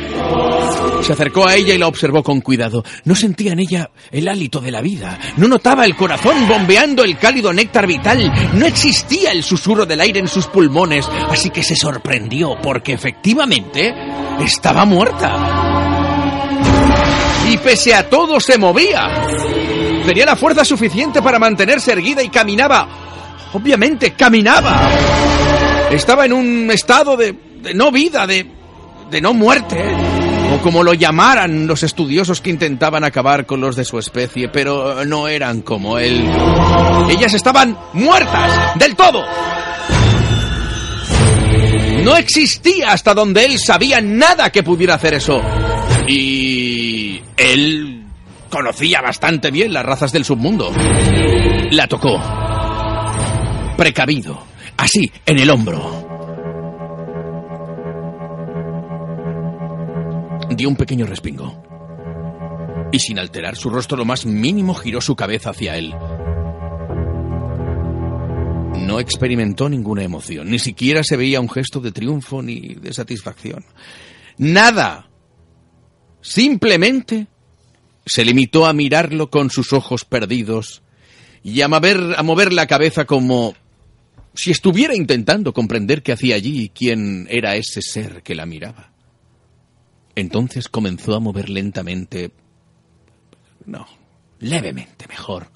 Se 1.03 1.13
acercó 1.13 1.47
a 1.47 1.55
ella 1.55 1.75
y 1.75 1.79
la 1.79 1.87
observó 1.87 2.23
con 2.23 2.41
cuidado. 2.41 2.85
No 3.05 3.15
sentía 3.15 3.53
en 3.53 3.61
ella 3.61 3.91
el 4.11 4.29
hálito 4.29 4.61
de 4.61 4.71
la 4.71 4.81
vida. 4.81 5.19
No 5.37 5.49
notaba 5.49 5.85
el 5.85 5.97
corazón 5.97 6.47
bombeando 6.47 7.05
el 7.05 7.19
cálido 7.19 7.53
néctar 7.53 7.87
vital. 7.87 8.33
No 8.55 8.67
existía 8.67 9.33
el 9.33 9.43
susurro 9.43 9.87
del 9.87 10.01
aire 10.01 10.21
en 10.21 10.29
sus 10.29 10.47
pulmones. 10.47 11.09
Así 11.31 11.51
que 11.51 11.63
se 11.63 11.77
sorprendió 11.77 12.57
porque 12.63 12.93
efectivamente 12.93 13.95
estaba 14.41 14.85
muerta. 14.85 15.79
Y 17.51 17.57
pese 17.59 17.95
a 17.95 18.09
todo 18.09 18.41
se 18.41 18.59
movía. 18.59 19.27
Tenía 20.05 20.27
la 20.27 20.37
fuerza 20.37 20.65
suficiente 20.65 21.23
para 21.23 21.39
mantenerse 21.39 21.93
erguida 21.93 22.23
y 22.23 22.29
caminaba. 22.29 23.08
Obviamente, 23.53 24.13
caminaba. 24.13 24.91
Estaba 25.91 26.27
en 26.27 26.33
un 26.33 26.71
estado 26.71 27.17
de, 27.17 27.35
no 27.75 27.91
vida, 27.91 28.27
de, 28.27 28.47
de 29.11 29.21
no 29.21 29.35
muerte. 29.35 29.83
O 30.55 30.63
como 30.63 30.83
lo 30.83 30.95
llamaran 30.95 31.67
los 31.67 31.83
estudiosos 31.83 32.41
que 32.41 32.51
intentaban 32.51 33.05
acabar 33.05 33.45
con 33.47 33.61
los 33.61 33.77
de 33.77 33.85
su 33.85 33.99
especie, 33.99 34.49
pero 34.49 35.05
no 35.05 35.29
eran 35.29 35.63
como 35.63 35.99
él. 35.99 36.27
Ellas 37.11 37.35
estaban 37.35 37.77
muertas, 37.93 38.79
del 38.79 38.97
todo. 38.97 39.25
No 42.03 42.17
existía 42.17 42.93
hasta 42.93 43.13
donde 43.13 43.45
él 43.45 43.59
sabía 43.59 44.01
nada 44.01 44.51
que 44.51 44.63
pudiera 44.63 44.95
hacer 44.95 45.15
eso. 45.15 45.43
Y 46.07 47.21
él 47.37 47.99
Conocía 48.51 49.03
bastante 49.03 49.51
bien 49.51 49.73
las 49.73 49.85
razas 49.85 50.11
del 50.13 50.25
submundo. 50.25 50.73
La 51.71 51.87
tocó. 51.87 52.19
Precavido. 53.79 54.43
Así, 54.77 55.09
en 55.25 55.39
el 55.39 55.49
hombro. 55.51 55.79
Dio 60.51 60.69
un 60.69 60.75
pequeño 60.75 61.07
respingo. 61.07 61.63
Y 62.91 62.99
sin 62.99 63.21
alterar 63.21 63.55
su 63.55 63.71
rostro 63.71 63.97
lo 63.97 64.05
más 64.05 64.27
mínimo 64.27 64.75
giró 64.75 65.01
su 65.01 65.15
cabeza 65.15 65.51
hacia 65.51 65.77
él. 65.77 65.95
No 68.85 68.99
experimentó 68.99 69.69
ninguna 69.69 70.03
emoción, 70.03 70.51
ni 70.51 70.59
siquiera 70.59 71.05
se 71.05 71.17
veía 71.17 71.41
un 71.41 71.49
gesto 71.49 71.79
de 71.79 71.93
triunfo 71.93 72.43
ni 72.43 72.75
de 72.75 72.93
satisfacción. 72.93 73.65
Nada. 74.39 75.09
Simplemente 76.21 77.29
se 78.05 78.25
limitó 78.25 78.67
a 78.67 78.73
mirarlo 78.73 79.31
con 79.31 79.51
sus 79.51 79.73
ojos 79.73 80.05
perdidos 80.05 80.83
y 81.45 81.61
a 81.61 81.69
mover, 81.69 82.15
a 82.17 82.25
mover 82.25 82.53
la 82.53 82.67
cabeza 82.67 83.05
como 83.05 83.55
si 84.35 84.51
estuviera 84.51 84.95
intentando 84.95 85.53
comprender 85.53 86.03
qué 86.03 86.13
hacía 86.13 86.37
allí 86.37 86.65
y 86.65 86.69
quién 86.69 87.27
era 87.31 87.57
ese 87.57 87.83
ser 87.83 88.23
que 88.23 88.35
la 88.35 88.47
miraba. 88.47 88.93
Entonces 90.15 90.69
comenzó 90.69 91.15
a 91.15 91.21
mover 91.21 91.49
lentamente, 91.49 92.33
no, 93.67 93.87
levemente 94.41 95.07
mejor, 95.09 95.51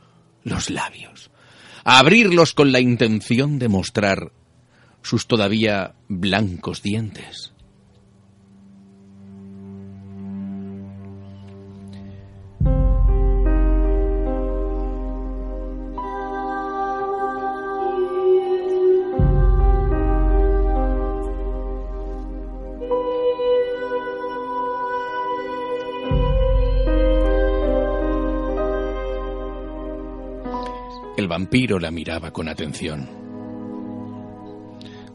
los 0.44 0.70
labios, 0.70 1.30
a 1.84 1.98
abrirlos 1.98 2.54
con 2.54 2.72
la 2.72 2.80
intención 2.80 3.58
de 3.58 3.68
mostrar 3.68 4.32
sus 5.02 5.26
todavía 5.26 5.94
blancos 6.08 6.82
dientes. 6.82 7.51
El 31.16 31.28
vampiro 31.28 31.78
la 31.78 31.90
miraba 31.90 32.30
con 32.32 32.48
atención. 32.48 33.22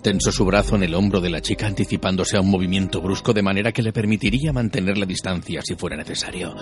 Tensó 0.01 0.31
su 0.31 0.45
brazo 0.45 0.75
en 0.75 0.83
el 0.83 0.93
hombro 0.93 1.21
de 1.21 1.29
la 1.29 1.41
chica 1.41 1.67
anticipándose 1.67 2.37
a 2.37 2.41
un 2.41 2.49
movimiento 2.49 3.01
brusco 3.01 3.33
de 3.33 3.41
manera 3.41 3.71
que 3.71 3.81
le 3.81 3.91
permitiría 3.91 4.53
mantener 4.53 4.97
la 4.97 5.05
distancia 5.05 5.61
si 5.63 5.75
fuera 5.75 5.97
necesario. 5.97 6.55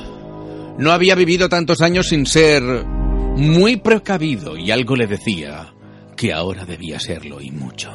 No 0.78 0.92
había 0.92 1.16
vivido 1.16 1.48
tantos 1.50 1.82
años 1.82 2.10
sin 2.10 2.26
ser 2.26 2.64
muy 2.64 3.78
precavido 3.78 4.58
y 4.58 4.72
algo 4.72 4.96
le 4.96 5.08
decía 5.08 5.74
que 6.16 6.34
ahora 6.34 6.66
debía 6.66 7.00
serlo 7.00 7.42
y 7.42 7.52
mucho. 7.52 7.92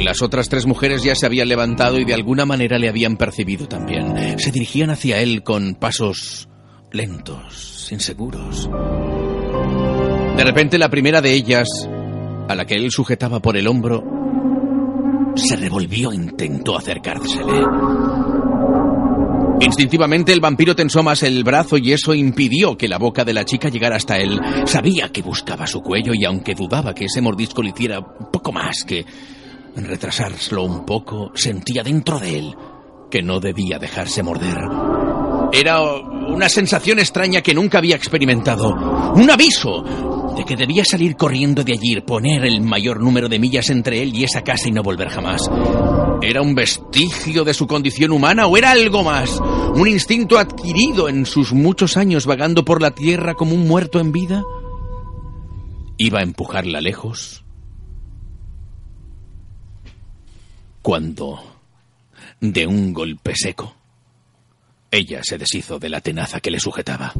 Las 0.00 0.22
otras 0.22 0.48
tres 0.48 0.66
mujeres 0.66 1.04
ya 1.04 1.14
se 1.14 1.26
habían 1.26 1.48
levantado 1.48 1.98
y 1.98 2.04
de 2.04 2.14
alguna 2.14 2.44
manera 2.44 2.78
le 2.78 2.88
habían 2.88 3.16
percibido 3.16 3.68
también. 3.68 4.38
Se 4.38 4.50
dirigían 4.50 4.90
hacia 4.90 5.20
él 5.20 5.42
con 5.42 5.74
pasos 5.74 6.48
lentos, 6.92 7.88
inseguros. 7.90 8.68
De 10.36 10.44
repente 10.44 10.78
la 10.78 10.88
primera 10.88 11.20
de 11.20 11.32
ellas, 11.32 11.68
a 12.48 12.54
la 12.54 12.64
que 12.64 12.74
él 12.74 12.90
sujetaba 12.90 13.40
por 13.40 13.56
el 13.56 13.66
hombro, 13.66 14.02
se 15.34 15.56
revolvió 15.56 16.12
e 16.12 16.16
intentó 16.16 16.76
acercársele. 16.76 17.64
Instintivamente 19.60 20.32
el 20.32 20.40
vampiro 20.40 20.74
tensó 20.74 21.02
más 21.02 21.22
el 21.22 21.44
brazo 21.44 21.78
y 21.78 21.92
eso 21.92 22.14
impidió 22.14 22.76
que 22.76 22.88
la 22.88 22.98
boca 22.98 23.24
de 23.24 23.32
la 23.32 23.44
chica 23.44 23.68
llegara 23.68 23.96
hasta 23.96 24.18
él. 24.18 24.40
Sabía 24.66 25.10
que 25.10 25.22
buscaba 25.22 25.66
su 25.66 25.80
cuello 25.80 26.12
y 26.14 26.24
aunque 26.24 26.54
dudaba 26.54 26.94
que 26.94 27.04
ese 27.04 27.20
mordisco 27.20 27.62
le 27.62 27.70
hiciera 27.70 28.00
poco 28.00 28.52
más 28.52 28.84
que 28.84 29.06
retrasárselo 29.76 30.64
un 30.64 30.84
poco, 30.84 31.30
sentía 31.34 31.82
dentro 31.82 32.18
de 32.18 32.38
él 32.38 32.56
que 33.10 33.22
no 33.22 33.40
debía 33.40 33.78
dejarse 33.78 34.22
morder. 34.22 34.58
Era 35.52 35.82
una 35.82 36.48
sensación 36.48 36.98
extraña 36.98 37.42
que 37.42 37.52
nunca 37.54 37.78
había 37.78 37.96
experimentado. 37.96 38.70
Un 39.14 39.30
aviso 39.30 40.32
de 40.34 40.44
que 40.44 40.56
debía 40.56 40.82
salir 40.82 41.14
corriendo 41.14 41.62
de 41.62 41.74
allí, 41.74 42.00
poner 42.00 42.46
el 42.46 42.62
mayor 42.62 43.00
número 43.00 43.28
de 43.28 43.38
millas 43.38 43.68
entre 43.68 44.02
él 44.02 44.14
y 44.14 44.24
esa 44.24 44.42
casa 44.42 44.68
y 44.68 44.72
no 44.72 44.82
volver 44.82 45.10
jamás. 45.10 45.42
¿Era 46.22 46.40
un 46.40 46.54
vestigio 46.54 47.44
de 47.44 47.52
su 47.52 47.66
condición 47.66 48.12
humana 48.12 48.46
o 48.46 48.56
era 48.56 48.70
algo 48.70 49.04
más? 49.04 49.40
¿Un 49.74 49.88
instinto 49.88 50.38
adquirido 50.38 51.08
en 51.08 51.26
sus 51.26 51.52
muchos 51.52 51.98
años 51.98 52.24
vagando 52.24 52.64
por 52.64 52.80
la 52.80 52.92
tierra 52.92 53.34
como 53.34 53.54
un 53.54 53.68
muerto 53.68 54.00
en 54.00 54.12
vida? 54.12 54.42
¿Iba 55.98 56.20
a 56.20 56.22
empujarla 56.22 56.80
lejos? 56.80 57.44
Cuando, 60.80 61.40
de 62.40 62.66
un 62.66 62.92
golpe 62.92 63.34
seco, 63.36 63.74
ella 64.92 65.20
se 65.22 65.38
deshizo 65.38 65.78
de 65.78 65.88
la 65.88 66.02
tenaza 66.02 66.38
que 66.40 66.50
le 66.50 66.60
sujetaba. 66.60 67.14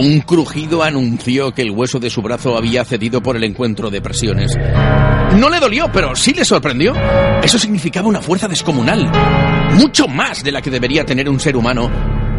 Un 0.00 0.20
crujido 0.20 0.84
anunció 0.84 1.52
que 1.52 1.62
el 1.62 1.72
hueso 1.72 1.98
de 1.98 2.08
su 2.08 2.22
brazo 2.22 2.56
había 2.56 2.84
cedido 2.84 3.20
por 3.20 3.36
el 3.36 3.42
encuentro 3.42 3.90
de 3.90 4.00
presiones. 4.00 4.56
No 5.36 5.48
le 5.48 5.60
dolió, 5.60 5.90
pero 5.92 6.16
sí 6.16 6.32
le 6.32 6.44
sorprendió. 6.44 6.94
Eso 7.42 7.58
significaba 7.58 8.08
una 8.08 8.20
fuerza 8.20 8.48
descomunal, 8.48 9.10
mucho 9.74 10.08
más 10.08 10.42
de 10.42 10.52
la 10.52 10.62
que 10.62 10.70
debería 10.70 11.04
tener 11.04 11.28
un 11.28 11.38
ser 11.38 11.56
humano 11.56 11.90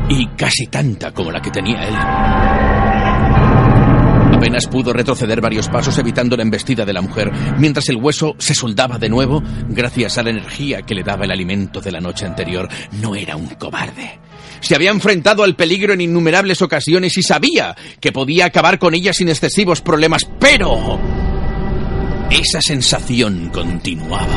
y 0.09 0.27
casi 0.35 0.67
tanta 0.67 1.11
como 1.11 1.31
la 1.31 1.41
que 1.41 1.51
tenía 1.51 1.87
él. 1.87 1.95
Apenas 4.35 4.67
pudo 4.67 4.93
retroceder 4.93 5.41
varios 5.41 5.67
pasos 5.67 5.97
evitando 5.97 6.37
la 6.37 6.43
embestida 6.43 6.85
de 6.85 6.93
la 6.93 7.01
mujer, 7.01 7.31
mientras 7.57 7.89
el 7.89 7.97
hueso 7.97 8.35
se 8.37 8.55
soldaba 8.55 8.97
de 8.97 9.09
nuevo 9.09 9.43
gracias 9.67 10.17
a 10.17 10.23
la 10.23 10.29
energía 10.29 10.81
que 10.81 10.95
le 10.95 11.03
daba 11.03 11.25
el 11.25 11.31
alimento 11.31 11.81
de 11.81 11.91
la 11.91 11.99
noche 11.99 12.25
anterior. 12.25 12.69
No 13.01 13.15
era 13.15 13.35
un 13.35 13.47
cobarde. 13.47 14.19
Se 14.61 14.75
había 14.75 14.91
enfrentado 14.91 15.43
al 15.43 15.55
peligro 15.55 15.93
en 15.93 16.01
innumerables 16.01 16.61
ocasiones 16.61 17.17
y 17.17 17.21
sabía 17.23 17.75
que 17.99 18.11
podía 18.11 18.45
acabar 18.45 18.79
con 18.79 18.93
ella 18.93 19.13
sin 19.13 19.29
excesivos 19.29 19.81
problemas, 19.81 20.23
pero... 20.39 21.28
Esa 22.31 22.61
sensación 22.61 23.49
continuaba. 23.49 24.27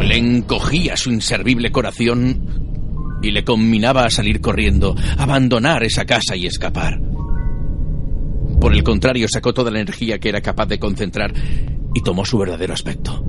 Le 0.00 0.16
encogía 0.16 0.96
su 0.96 1.10
inservible 1.10 1.72
corazón 1.72 3.18
y 3.22 3.32
le 3.32 3.42
combinaba 3.42 4.04
a 4.04 4.10
salir 4.10 4.40
corriendo, 4.40 4.94
abandonar 5.18 5.82
esa 5.82 6.04
casa 6.04 6.36
y 6.36 6.46
escapar. 6.46 7.00
Por 8.60 8.72
el 8.72 8.84
contrario, 8.84 9.26
sacó 9.28 9.52
toda 9.52 9.72
la 9.72 9.80
energía 9.80 10.20
que 10.20 10.28
era 10.28 10.40
capaz 10.40 10.66
de 10.66 10.78
concentrar 10.78 11.34
y 11.92 12.02
tomó 12.02 12.24
su 12.24 12.38
verdadero 12.38 12.72
aspecto. 12.72 13.24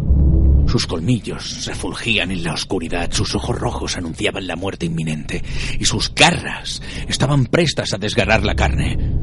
Sus 0.68 0.86
colmillos 0.86 1.66
refulgían 1.66 2.32
en 2.32 2.44
la 2.44 2.54
oscuridad, 2.54 3.12
sus 3.12 3.34
ojos 3.34 3.58
rojos 3.58 3.98
anunciaban 3.98 4.46
la 4.46 4.56
muerte 4.56 4.86
inminente 4.86 5.44
y 5.80 5.86
sus 5.86 6.14
garras 6.14 6.82
estaban 7.08 7.46
prestas 7.48 7.94
a 7.94 7.98
desgarrar 7.98 8.44
la 8.44 8.56
carne. 8.56 9.15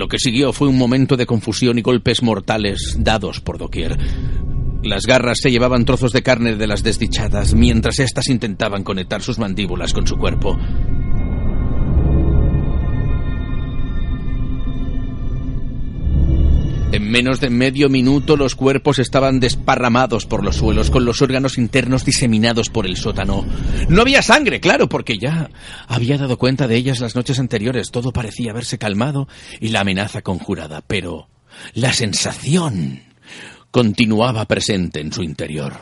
Lo 0.00 0.08
que 0.08 0.18
siguió 0.18 0.54
fue 0.54 0.66
un 0.66 0.78
momento 0.78 1.14
de 1.18 1.26
confusión 1.26 1.78
y 1.78 1.82
golpes 1.82 2.22
mortales 2.22 2.96
dados 3.00 3.42
por 3.42 3.58
doquier. 3.58 3.98
Las 4.82 5.02
garras 5.02 5.40
se 5.42 5.50
llevaban 5.50 5.84
trozos 5.84 6.12
de 6.12 6.22
carne 6.22 6.56
de 6.56 6.66
las 6.66 6.82
desdichadas 6.82 7.52
mientras 7.52 7.98
éstas 7.98 8.28
intentaban 8.28 8.82
conectar 8.82 9.20
sus 9.20 9.38
mandíbulas 9.38 9.92
con 9.92 10.06
su 10.06 10.16
cuerpo. 10.16 10.56
En 17.00 17.10
menos 17.10 17.40
de 17.40 17.48
medio 17.48 17.88
minuto 17.88 18.36
los 18.36 18.54
cuerpos 18.54 18.98
estaban 18.98 19.40
desparramados 19.40 20.26
por 20.26 20.44
los 20.44 20.56
suelos, 20.56 20.90
con 20.90 21.06
los 21.06 21.22
órganos 21.22 21.56
internos 21.56 22.04
diseminados 22.04 22.68
por 22.68 22.84
el 22.84 22.98
sótano. 22.98 23.46
No 23.88 24.02
había 24.02 24.20
sangre, 24.20 24.60
claro, 24.60 24.86
porque 24.86 25.16
ya 25.16 25.50
había 25.88 26.18
dado 26.18 26.36
cuenta 26.36 26.68
de 26.68 26.76
ellas 26.76 27.00
las 27.00 27.16
noches 27.16 27.38
anteriores. 27.38 27.90
Todo 27.90 28.12
parecía 28.12 28.50
haberse 28.50 28.76
calmado 28.76 29.28
y 29.60 29.68
la 29.68 29.80
amenaza 29.80 30.20
conjurada, 30.20 30.82
pero 30.86 31.30
la 31.72 31.94
sensación 31.94 33.00
continuaba 33.70 34.44
presente 34.44 35.00
en 35.00 35.10
su 35.10 35.22
interior. 35.22 35.72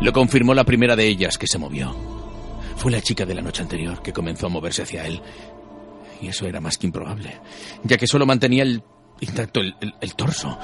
Lo 0.00 0.12
confirmó 0.14 0.54
la 0.54 0.64
primera 0.64 0.96
de 0.96 1.06
ellas 1.06 1.36
que 1.36 1.46
se 1.46 1.58
movió. 1.58 1.94
Fue 2.76 2.90
la 2.90 3.02
chica 3.02 3.26
de 3.26 3.34
la 3.34 3.42
noche 3.42 3.60
anterior 3.60 4.00
que 4.02 4.14
comenzó 4.14 4.46
a 4.46 4.48
moverse 4.48 4.82
hacia 4.82 5.06
él 5.06 5.20
y 6.22 6.28
eso 6.28 6.46
era 6.46 6.60
más 6.60 6.78
que 6.78 6.86
improbable, 6.86 7.40
ya 7.82 7.98
que 7.98 8.06
solo 8.06 8.24
mantenía 8.24 8.62
el 8.62 8.82
intacto 9.20 9.60
el, 9.60 9.74
el, 10.00 10.14
torso. 10.14 10.56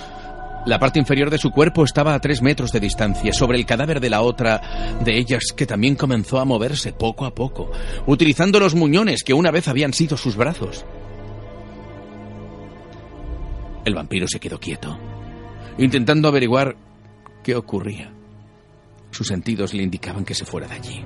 La 0.67 0.79
parte 0.79 0.99
inferior 0.99 1.31
de 1.31 1.39
su 1.39 1.51
cuerpo 1.51 1.85
estaba 1.85 2.15
a 2.15 2.21
tres 2.21 2.43
metros 2.43 2.73
de 2.73 2.81
distancia, 2.81 3.33
sobre 3.33 3.59
el 3.59 3.67
cadáver 3.67 4.01
de 4.01 4.11
la 4.11 4.23
otra 4.23 4.99
de 5.05 5.19
ellas, 5.19 5.53
que 5.57 5.67
también 5.67 5.97
comenzó 5.97 6.39
a 6.39 6.45
moverse 6.45 6.93
poco 6.93 7.25
a 7.25 7.35
poco, 7.35 7.71
utilizando 8.07 8.61
los 8.61 8.75
muñones 8.75 9.23
que 9.25 9.35
una 9.35 9.51
vez 9.51 9.69
habían 9.69 9.93
sido 9.93 10.17
sus 10.17 10.37
brazos. 10.37 10.85
El 13.85 13.95
vampiro 13.95 14.29
se 14.29 14.41
quedó 14.41 14.61
quieto, 14.61 14.99
intentando 15.79 16.29
averiguar 16.29 16.77
qué 17.43 17.55
ocurría. 17.57 18.13
Sus 19.11 19.27
sentidos 19.27 19.73
le 19.75 19.83
indicaban 19.83 20.25
que 20.25 20.35
se 20.35 20.45
fuera 20.45 20.69
de 20.69 20.75
allí. 20.75 21.05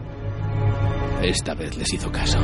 Esta 1.22 1.54
vez 1.54 1.76
les 1.76 1.92
hizo 1.92 2.10
caso. 2.10 2.38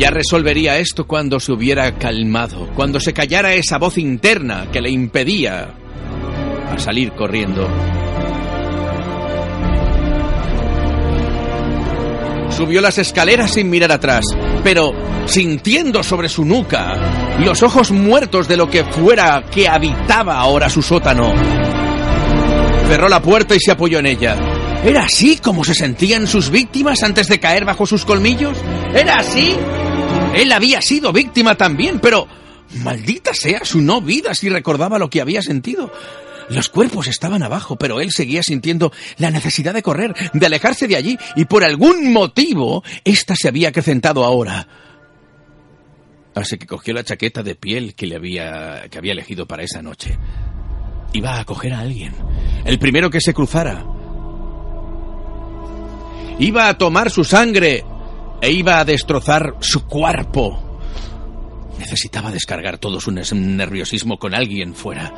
Ya 0.00 0.08
resolvería 0.08 0.78
esto 0.78 1.06
cuando 1.06 1.38
se 1.40 1.52
hubiera 1.52 1.98
calmado, 1.98 2.70
cuando 2.74 2.98
se 2.98 3.12
callara 3.12 3.52
esa 3.52 3.76
voz 3.76 3.98
interna 3.98 4.68
que 4.72 4.80
le 4.80 4.88
impedía 4.88 5.74
a 6.72 6.78
salir 6.78 7.12
corriendo. 7.12 7.68
Subió 12.48 12.80
las 12.80 12.96
escaleras 12.96 13.50
sin 13.52 13.68
mirar 13.68 13.92
atrás, 13.92 14.24
pero 14.64 14.94
sintiendo 15.26 16.02
sobre 16.02 16.30
su 16.30 16.46
nuca 16.46 16.94
los 17.40 17.62
ojos 17.62 17.90
muertos 17.90 18.48
de 18.48 18.56
lo 18.56 18.70
que 18.70 18.84
fuera 18.84 19.44
que 19.50 19.68
habitaba 19.68 20.38
ahora 20.38 20.70
su 20.70 20.80
sótano. 20.80 21.34
Cerró 22.88 23.06
la 23.06 23.20
puerta 23.20 23.54
y 23.54 23.60
se 23.60 23.72
apoyó 23.72 23.98
en 23.98 24.06
ella. 24.06 24.49
¿Era 24.84 25.04
así 25.04 25.36
como 25.36 25.62
se 25.62 25.74
sentían 25.74 26.26
sus 26.26 26.48
víctimas 26.50 27.02
antes 27.02 27.28
de 27.28 27.38
caer 27.38 27.66
bajo 27.66 27.86
sus 27.86 28.06
colmillos? 28.06 28.56
¿Era 28.94 29.18
así? 29.18 29.54
Él 30.34 30.50
había 30.52 30.80
sido 30.80 31.12
víctima 31.12 31.54
también, 31.54 32.00
pero 32.00 32.26
maldita 32.82 33.34
sea 33.34 33.64
su 33.64 33.82
no 33.82 34.00
vida 34.00 34.34
si 34.34 34.48
recordaba 34.48 34.98
lo 34.98 35.10
que 35.10 35.20
había 35.20 35.42
sentido. 35.42 35.92
Los 36.48 36.70
cuerpos 36.70 37.08
estaban 37.08 37.42
abajo, 37.42 37.76
pero 37.76 38.00
él 38.00 38.10
seguía 38.10 38.42
sintiendo 38.42 38.90
la 39.18 39.30
necesidad 39.30 39.74
de 39.74 39.82
correr, 39.82 40.14
de 40.32 40.46
alejarse 40.46 40.88
de 40.88 40.96
allí, 40.96 41.18
y 41.36 41.44
por 41.44 41.62
algún 41.62 42.12
motivo, 42.12 42.82
ésta 43.04 43.36
se 43.36 43.48
había 43.48 43.68
acrecentado 43.68 44.24
ahora. 44.24 44.66
Así 46.34 46.56
que 46.56 46.66
cogió 46.66 46.94
la 46.94 47.04
chaqueta 47.04 47.42
de 47.42 47.54
piel 47.54 47.94
que 47.94 48.06
le 48.06 48.16
había, 48.16 48.86
que 48.90 48.96
había 48.96 49.12
elegido 49.12 49.46
para 49.46 49.62
esa 49.62 49.82
noche. 49.82 50.18
Iba 51.12 51.38
a 51.38 51.44
coger 51.44 51.74
a 51.74 51.80
alguien, 51.80 52.14
el 52.64 52.78
primero 52.78 53.10
que 53.10 53.20
se 53.20 53.34
cruzara. 53.34 53.99
Iba 56.40 56.68
a 56.68 56.78
tomar 56.78 57.10
su 57.10 57.22
sangre 57.22 57.84
e 58.40 58.50
iba 58.50 58.80
a 58.80 58.84
destrozar 58.86 59.56
su 59.60 59.86
cuerpo. 59.86 60.80
Necesitaba 61.78 62.32
descargar 62.32 62.78
todo 62.78 62.98
su 62.98 63.10
nerviosismo 63.12 64.18
con 64.18 64.34
alguien 64.34 64.74
fuera. 64.74 65.12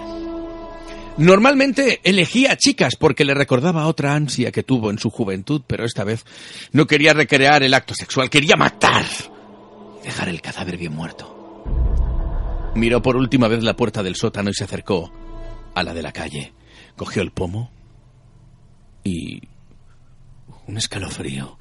Normalmente 1.19 2.01
elegía 2.03 2.57
chicas 2.57 2.97
porque 2.97 3.25
le 3.25 3.35
recordaba 3.35 3.87
otra 3.87 4.17
ansia 4.17 4.51
que 4.51 4.65
tuvo 4.65 4.91
en 4.91 4.99
su 4.99 5.11
juventud, 5.11 5.63
pero 5.65 5.85
esta 5.85 6.03
vez 6.03 6.25
no 6.73 6.89
quería 6.89 7.13
recrear 7.13 7.63
el 7.63 7.75
acto 7.75 7.95
sexual, 7.95 8.29
quería 8.29 8.57
matar. 8.57 9.05
Dejar 10.03 10.29
el 10.29 10.41
cadáver 10.41 10.77
bien 10.77 10.93
muerto. 10.93 11.63
Miró 12.75 13.01
por 13.01 13.15
última 13.15 13.47
vez 13.47 13.63
la 13.63 13.77
puerta 13.77 14.03
del 14.03 14.17
sótano 14.17 14.51
y 14.51 14.55
se 14.55 14.65
acercó 14.65 15.13
a 15.73 15.83
la 15.85 15.95
de 15.95 16.03
la 16.03 16.11
calle. 16.11 16.53
Cogió 16.97 17.23
el 17.23 17.31
pomo 17.31 17.71
y 19.05 19.52
un 20.67 20.77
escalofrío 20.77 21.59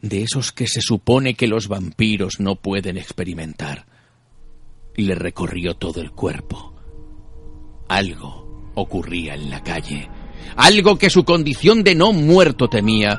de 0.00 0.22
esos 0.22 0.52
que 0.52 0.66
se 0.66 0.80
supone 0.80 1.34
que 1.34 1.46
los 1.46 1.68
vampiros 1.68 2.40
no 2.40 2.56
pueden 2.56 2.96
experimentar. 2.96 3.86
Le 4.94 5.14
recorrió 5.14 5.74
todo 5.74 6.00
el 6.00 6.12
cuerpo. 6.12 6.74
Algo 7.88 8.70
ocurría 8.74 9.34
en 9.34 9.50
la 9.50 9.62
calle, 9.62 10.08
algo 10.56 10.96
que 10.98 11.10
su 11.10 11.24
condición 11.24 11.82
de 11.82 11.94
no 11.94 12.12
muerto 12.12 12.68
temía, 12.68 13.18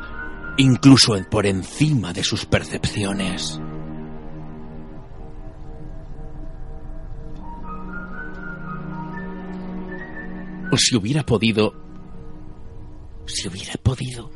incluso 0.57 1.15
por 1.29 1.45
encima 1.45 2.13
de 2.13 2.23
sus 2.23 2.45
percepciones. 2.45 3.59
O 10.71 10.77
si 10.77 10.95
hubiera 10.95 11.23
podido... 11.23 11.81
Si 13.25 13.47
hubiera 13.47 13.73
podido 13.75 14.31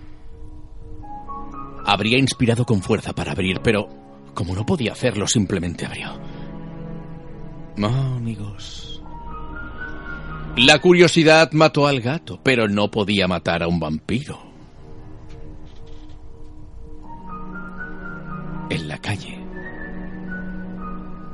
habría 1.88 2.19
inspirado 2.19 2.65
con 2.65 2.82
fuerza 2.82 3.13
para 3.13 3.32
abrir, 3.32 3.62
pero 3.63 3.88
como 4.34 4.54
no 4.54 4.65
podía 4.65 4.91
hacerlo, 4.91 5.26
simplemente 5.26 5.86
abrió. 5.86 6.19
No, 7.78 7.88
amigos. 7.88 9.02
La 10.58 10.80
curiosidad 10.80 11.52
mató 11.54 11.88
al 11.88 12.02
gato, 12.02 12.39
pero 12.43 12.67
no 12.67 12.91
podía 12.91 13.28
matar 13.28 13.63
a 13.63 13.67
un 13.67 13.80
vampiro. 13.80 14.38
En 18.69 18.88
la 18.88 18.97
calle. 18.97 19.39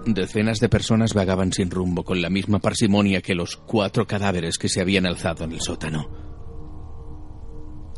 Decenas 0.06 0.60
de 0.60 0.70
personas 0.70 1.14
vagaban 1.14 1.52
sin 1.52 1.72
rumbo 1.72 2.04
con 2.04 2.22
la 2.22 2.30
misma 2.30 2.60
parsimonia 2.60 3.22
que 3.22 3.34
los 3.34 3.56
cuatro 3.56 4.06
cadáveres 4.06 4.60
que 4.60 4.70
se 4.70 4.82
habían 4.82 5.08
alzado 5.08 5.46
en 5.46 5.54
el 5.54 5.62
sótano. 5.62 6.33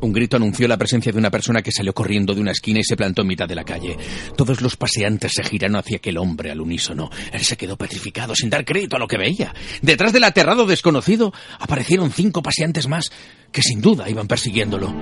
Un 0.02 0.12
grito 0.12 0.36
anunció 0.36 0.68
la 0.68 0.78
presencia 0.78 1.12
de 1.12 1.18
una 1.18 1.32
persona 1.32 1.62
que 1.62 1.72
salió 1.72 1.94
corriendo 1.94 2.34
de 2.34 2.42
una 2.42 2.52
esquina 2.52 2.80
y 2.80 2.84
se 2.84 2.98
plantó 2.98 3.22
en 3.22 3.30
mitad 3.30 3.48
de 3.48 3.56
la 3.56 3.64
calle. 3.64 3.98
Todos 4.36 4.62
los 4.62 4.76
paseantes 4.76 5.32
se 5.34 5.44
giraron 5.44 5.78
hacia 5.78 5.98
aquel 5.98 6.18
hombre 6.18 6.52
al 6.52 6.60
unísono. 6.60 7.10
Él 7.32 7.42
se 7.42 7.56
quedó 7.56 7.78
petrificado 7.78 8.36
sin 8.36 8.50
dar 8.50 8.66
crédito 8.66 8.98
a 8.98 9.00
lo 9.00 9.08
que 9.08 9.18
veía. 9.18 9.54
Detrás 9.82 10.12
del 10.12 10.26
aterrado 10.26 10.66
desconocido 10.66 11.34
aparecieron 11.60 12.12
cinco 12.12 12.44
paseantes 12.44 12.88
más 12.88 13.12
que 13.52 13.62
sin 13.62 13.82
duda 13.82 14.10
iban 14.10 14.28
persiguiéndolo. 14.28 14.94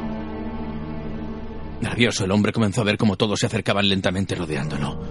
Nervioso, 1.82 2.24
el 2.24 2.32
hombre 2.32 2.54
comenzó 2.54 2.82
a 2.82 2.86
ver 2.86 2.98
cómo 2.98 3.18
todos 3.18 3.40
se 3.40 3.48
acercaban 3.48 3.90
lentamente 3.90 4.36
rodeándolo. 4.36 5.02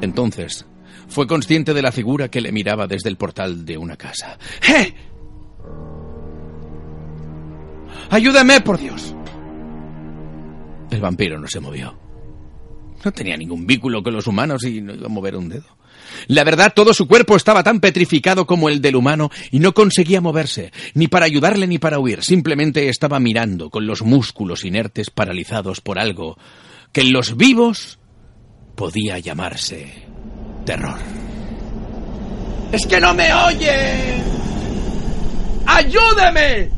Entonces, 0.00 0.66
fue 1.08 1.26
consciente 1.26 1.74
de 1.74 1.82
la 1.82 1.92
figura 1.92 2.28
que 2.28 2.40
le 2.40 2.52
miraba 2.52 2.86
desde 2.86 3.08
el 3.08 3.16
portal 3.16 3.64
de 3.64 3.76
una 3.78 3.96
casa. 3.96 4.38
¡Eh! 4.68 4.94
Ayúdame, 8.10 8.60
por 8.60 8.78
Dios. 8.78 9.14
El 10.90 11.00
vampiro 11.00 11.38
no 11.38 11.48
se 11.48 11.60
movió. 11.60 11.98
No 13.04 13.12
tenía 13.12 13.36
ningún 13.36 13.66
vínculo 13.66 14.02
con 14.02 14.14
los 14.14 14.26
humanos 14.26 14.64
y 14.64 14.80
no 14.80 14.94
iba 14.94 15.06
a 15.06 15.10
mover 15.10 15.36
un 15.36 15.48
dedo. 15.48 15.78
La 16.26 16.44
verdad, 16.44 16.72
todo 16.74 16.92
su 16.94 17.06
cuerpo 17.06 17.36
estaba 17.36 17.62
tan 17.62 17.80
petrificado 17.80 18.46
como 18.46 18.68
el 18.68 18.80
del 18.80 18.96
humano 18.96 19.30
y 19.50 19.60
no 19.60 19.74
conseguía 19.74 20.20
moverse, 20.20 20.72
ni 20.94 21.06
para 21.06 21.26
ayudarle 21.26 21.66
ni 21.66 21.78
para 21.78 21.98
huir. 21.98 22.22
Simplemente 22.22 22.88
estaba 22.88 23.20
mirando 23.20 23.70
con 23.70 23.86
los 23.86 24.02
músculos 24.02 24.64
inertes 24.64 25.10
paralizados 25.10 25.80
por 25.80 25.98
algo 25.98 26.36
que 26.92 27.02
en 27.02 27.12
los 27.12 27.36
vivos 27.36 27.98
podía 28.74 29.18
llamarse 29.18 30.06
terror. 30.64 30.98
¡Es 32.72 32.86
que 32.86 33.00
no 33.00 33.14
me 33.14 33.32
oye! 33.32 34.22
¡Ayúdeme! 35.66 36.77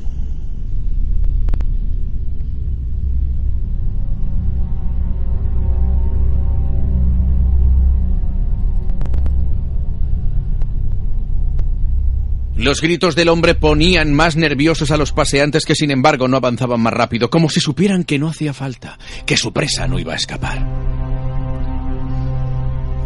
Los 12.61 12.83
gritos 12.83 13.17
del 13.17 13.31
hombre 13.31 13.55
ponían 13.55 14.13
más 14.13 14.37
nerviosos 14.37 14.91
a 14.91 14.99
los 14.99 15.13
paseantes 15.13 15.65
que 15.65 15.75
sin 15.75 15.91
embargo 15.91 16.29
no 16.29 16.37
avanzaban 16.37 16.79
más 16.83 16.93
rápido, 16.93 17.31
como 17.31 17.49
si 17.49 17.59
supieran 17.59 18.05
que 18.05 18.19
no 18.19 18.29
hacía 18.29 18.53
falta, 18.53 18.99
que 19.25 19.39
su 19.39 19.51
presa 19.51 19.89
no 19.89 19.99
iba 19.99 20.13
a 20.13 20.17
escapar. 20.17 20.69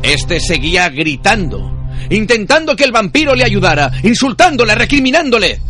Este 0.02 0.40
seguía 0.40 0.88
gritando, 0.88 1.88
intentando 2.10 2.74
que 2.74 2.82
el 2.82 2.90
vampiro 2.90 3.36
le 3.36 3.44
ayudara, 3.44 3.92
insultándole, 4.02 4.74
recriminándole. 4.74 5.60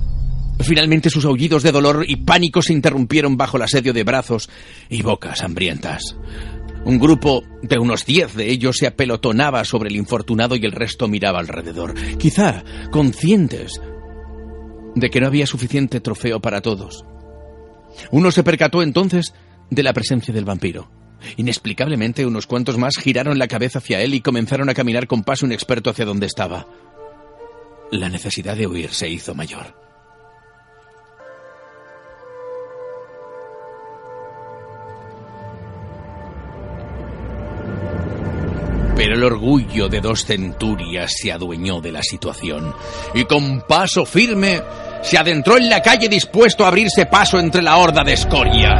Finalmente 0.60 1.10
sus 1.10 1.26
aullidos 1.26 1.62
de 1.62 1.72
dolor 1.72 2.06
y 2.08 2.16
pánico 2.16 2.62
se 2.62 2.72
interrumpieron 2.72 3.36
bajo 3.36 3.58
el 3.58 3.64
asedio 3.64 3.92
de 3.92 4.02
brazos 4.02 4.48
y 4.88 5.02
bocas 5.02 5.42
hambrientas. 5.42 6.16
Un 6.84 6.98
grupo 6.98 7.42
de 7.62 7.78
unos 7.78 8.04
diez 8.04 8.34
de 8.34 8.50
ellos 8.50 8.76
se 8.76 8.86
apelotonaba 8.86 9.64
sobre 9.64 9.88
el 9.88 9.96
infortunado 9.96 10.54
y 10.54 10.64
el 10.64 10.72
resto 10.72 11.08
miraba 11.08 11.38
alrededor, 11.38 11.94
quizá 12.18 12.62
conscientes 12.90 13.80
de 14.94 15.10
que 15.10 15.20
no 15.20 15.26
había 15.26 15.46
suficiente 15.46 16.00
trofeo 16.00 16.40
para 16.40 16.60
todos. 16.60 17.04
Uno 18.10 18.30
se 18.30 18.42
percató 18.42 18.82
entonces 18.82 19.34
de 19.70 19.82
la 19.82 19.92
presencia 19.92 20.34
del 20.34 20.44
vampiro. 20.44 20.90
Inexplicablemente, 21.36 22.26
unos 22.26 22.46
cuantos 22.46 22.76
más 22.76 22.96
giraron 22.98 23.38
la 23.38 23.48
cabeza 23.48 23.78
hacia 23.78 24.02
él 24.02 24.14
y 24.14 24.20
comenzaron 24.20 24.68
a 24.68 24.74
caminar 24.74 25.06
con 25.06 25.24
paso 25.24 25.46
inexperto 25.46 25.90
hacia 25.90 26.04
donde 26.04 26.26
estaba. 26.26 26.66
La 27.90 28.08
necesidad 28.08 28.56
de 28.56 28.66
huir 28.66 28.90
se 28.90 29.08
hizo 29.08 29.34
mayor. 29.34 29.83
Pero 39.04 39.16
el 39.16 39.24
orgullo 39.24 39.90
de 39.90 40.00
dos 40.00 40.24
centurias 40.24 41.12
se 41.14 41.30
adueñó 41.30 41.82
de 41.82 41.92
la 41.92 42.02
situación 42.02 42.74
y 43.12 43.26
con 43.26 43.60
paso 43.68 44.06
firme 44.06 44.62
se 45.02 45.18
adentró 45.18 45.58
en 45.58 45.68
la 45.68 45.82
calle 45.82 46.08
dispuesto 46.08 46.64
a 46.64 46.68
abrirse 46.68 47.04
paso 47.04 47.38
entre 47.38 47.60
la 47.60 47.76
horda 47.76 48.02
de 48.02 48.14
escoria. 48.14 48.70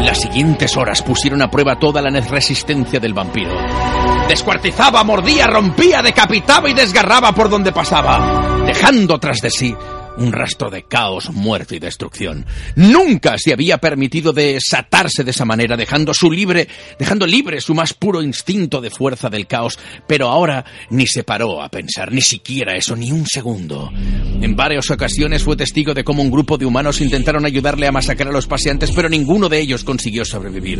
Las 0.00 0.22
siguientes 0.22 0.76
horas 0.76 1.02
pusieron 1.02 1.40
a 1.40 1.48
prueba 1.48 1.78
toda 1.78 2.02
la 2.02 2.10
resistencia 2.18 2.98
del 2.98 3.14
vampiro. 3.14 3.56
Descuartizaba, 4.28 5.04
mordía, 5.04 5.46
rompía, 5.46 6.02
decapitaba 6.02 6.68
y 6.68 6.74
desgarraba 6.74 7.30
por 7.30 7.48
donde 7.48 7.70
pasaba, 7.70 8.64
dejando 8.66 9.20
tras 9.20 9.38
de 9.38 9.50
sí 9.50 9.76
un 10.18 10.32
rastro 10.32 10.70
de 10.70 10.84
caos, 10.84 11.30
muerte 11.30 11.76
y 11.76 11.78
destrucción. 11.78 12.46
Nunca 12.74 13.36
se 13.38 13.52
había 13.52 13.78
permitido 13.78 14.32
desatarse 14.32 15.24
de 15.24 15.30
esa 15.30 15.44
manera, 15.44 15.76
dejando 15.76 16.14
su 16.14 16.30
libre, 16.30 16.68
dejando 16.98 17.26
libre 17.26 17.60
su 17.60 17.74
más 17.74 17.94
puro 17.94 18.22
instinto 18.22 18.80
de 18.80 18.90
fuerza 18.90 19.28
del 19.28 19.46
caos, 19.46 19.78
pero 20.06 20.28
ahora 20.28 20.64
ni 20.90 21.06
se 21.06 21.24
paró 21.24 21.62
a 21.62 21.68
pensar, 21.68 22.12
ni 22.12 22.22
siquiera 22.22 22.76
eso, 22.76 22.96
ni 22.96 23.12
un 23.12 23.26
segundo. 23.26 23.90
En 24.40 24.56
varias 24.56 24.90
ocasiones 24.90 25.42
fue 25.42 25.56
testigo 25.56 25.94
de 25.94 26.04
cómo 26.04 26.22
un 26.22 26.30
grupo 26.30 26.58
de 26.58 26.66
humanos 26.66 27.00
intentaron 27.00 27.44
ayudarle 27.44 27.86
a 27.86 27.92
masacrar 27.92 28.28
a 28.28 28.32
los 28.32 28.46
paseantes, 28.46 28.92
pero 28.92 29.08
ninguno 29.08 29.48
de 29.48 29.60
ellos 29.60 29.84
consiguió 29.84 30.24
sobrevivir. 30.24 30.78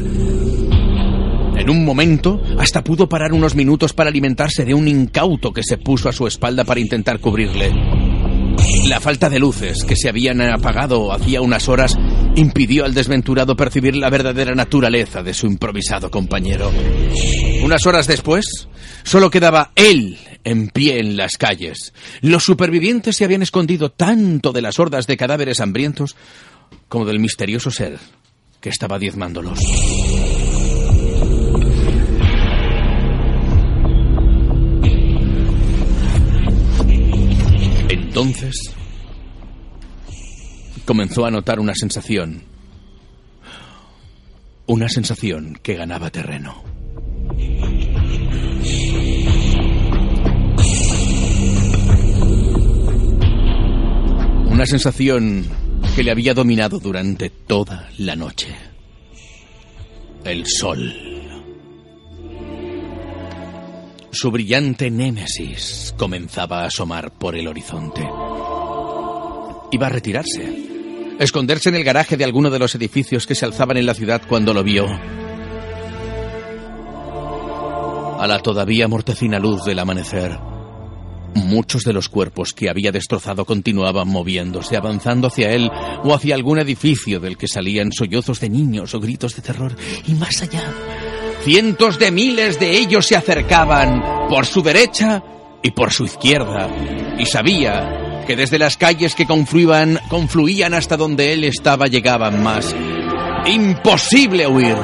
En 1.57 1.71
un 1.71 1.85
momento, 1.85 2.41
hasta 2.59 2.85
pudo 2.85 3.09
parar 3.09 3.33
unos 3.33 3.55
minutos 3.55 3.93
para 3.93 4.11
alimentarse 4.11 4.65
de 4.65 4.75
un 4.75 4.87
incauto 4.87 5.53
que 5.53 5.63
se 5.63 5.79
puso 5.79 6.09
a 6.09 6.13
su 6.13 6.27
espalda 6.27 6.65
para 6.65 6.81
intentar 6.81 7.19
cubrirle. 7.19 7.73
La 8.89 9.01
falta 9.01 9.29
de 9.29 9.39
luces 9.39 9.85
que 9.85 9.97
se 9.97 10.09
habían 10.09 10.41
apagado 10.41 11.13
hacía 11.13 11.41
unas 11.41 11.69
horas 11.69 11.97
impidió 12.37 12.85
al 12.85 12.95
desventurado 12.95 13.57
percibir 13.57 13.97
la 13.97 14.11
verdadera 14.11 14.55
naturaleza 14.55 15.23
de 15.23 15.35
su 15.35 15.47
improvisado 15.47 16.11
compañero. 16.11 16.71
Unas 17.63 17.87
horas 17.87 18.07
después, 18.07 18.69
solo 19.03 19.31
quedaba 19.31 19.73
él 19.75 20.19
en 20.45 20.69
pie 20.69 21.01
en 21.01 21.17
las 21.17 21.37
calles. 21.37 21.93
Los 22.21 22.45
supervivientes 22.45 23.17
se 23.17 23.25
habían 23.25 23.43
escondido 23.43 23.91
tanto 23.91 24.53
de 24.53 24.63
las 24.63 24.79
hordas 24.79 25.07
de 25.07 25.17
cadáveres 25.17 25.61
hambrientos 25.61 26.17
como 26.89 27.05
del 27.05 27.19
misterioso 27.19 27.71
ser 27.71 27.99
que 28.61 28.69
estaba 28.69 28.99
diezmándolos. 28.99 29.59
Entonces 38.17 38.75
comenzó 40.87 41.27
a 41.27 41.31
notar 41.31 41.61
una 41.61 41.75
sensación. 41.75 42.45
Una 44.65 44.89
sensación 44.89 45.59
que 45.63 45.75
ganaba 45.75 46.09
terreno. 46.09 46.65
Una 54.47 54.65
sensación 54.65 55.45
que 55.95 56.03
le 56.03 56.11
había 56.11 56.33
dominado 56.33 56.79
durante 56.79 57.29
toda 57.29 57.91
la 57.99 58.17
noche. 58.17 58.49
El 60.25 60.47
sol. 60.47 61.16
Su 64.19 64.31
brillante 64.31 64.91
némesis 64.91 65.95
comenzaba 65.99 66.63
a 66.63 66.69
asomar 66.69 67.13
por 67.13 67.37
el 67.37 67.47
horizonte. 67.49 68.01
Iba 69.71 69.87
a 69.89 69.91
retirarse, 69.91 71.19
esconderse 71.19 71.69
en 71.69 71.75
el 71.75 71.85
garaje 71.85 72.17
de 72.17 72.25
alguno 72.25 72.49
de 72.49 72.59
los 72.59 72.75
edificios 72.75 73.27
que 73.27 73.35
se 73.35 73.45
alzaban 73.45 73.77
en 73.77 73.85
la 73.85 73.93
ciudad 73.93 74.23
cuando 74.27 74.55
lo 74.55 74.65
vio. 74.65 74.87
A 78.19 78.27
la 78.27 78.39
todavía 78.39 78.89
mortecina 78.89 79.39
luz 79.39 79.67
del 79.67 79.81
amanecer, 79.81 80.39
muchos 81.35 81.85
de 81.85 81.93
los 81.93 82.09
cuerpos 82.09 82.55
que 82.55 82.71
había 82.71 82.93
destrozado 82.93 83.45
continuaban 83.45 84.09
moviéndose, 84.09 84.79
avanzando 84.79 85.29
hacia 85.29 85.51
él 85.51 85.71
o 86.05 86.15
hacia 86.15 86.37
algún 86.37 86.59
edificio 86.59 87.21
del 87.21 87.37
que 87.37 87.49
salían 87.49 87.93
sollozos 87.93 88.41
de 88.41 88.49
niños 88.49 88.95
o 88.95 89.01
gritos 89.01 89.37
de 89.37 89.43
terror. 89.43 89.77
Y 90.07 90.15
más 90.15 90.41
allá, 90.41 90.73
cientos 91.47 92.01
de 92.01 92.11
miles 92.11 92.59
de 92.59 92.77
ellos 92.77 93.07
se 93.07 93.15
acercaban 93.15 94.03
por 94.29 94.47
su 94.47 94.63
derecha 94.63 95.23
y 95.63 95.71
por 95.71 95.93
su 95.93 96.05
izquierda. 96.05 96.69
Y 97.21 97.27
sabía 97.27 98.25
que 98.27 98.35
desde 98.35 98.59
las 98.59 98.77
calles 98.77 99.15
que 99.15 99.27
confluían, 99.27 100.01
confluían 100.09 100.75
hasta 100.75 100.97
donde 100.97 101.33
él 101.33 101.45
estaba 101.45 101.87
llegaban 101.87 102.43
más. 102.43 102.75
Imposible 103.47 104.49
huir. 104.49 104.77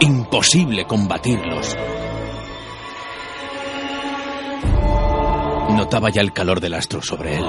Imposible 0.00 0.84
combatirlos. 0.84 1.74
Notaba 5.70 6.10
ya 6.10 6.20
el 6.20 6.34
calor 6.34 6.60
del 6.60 6.74
astro 6.74 7.00
sobre 7.00 7.36
él. 7.36 7.46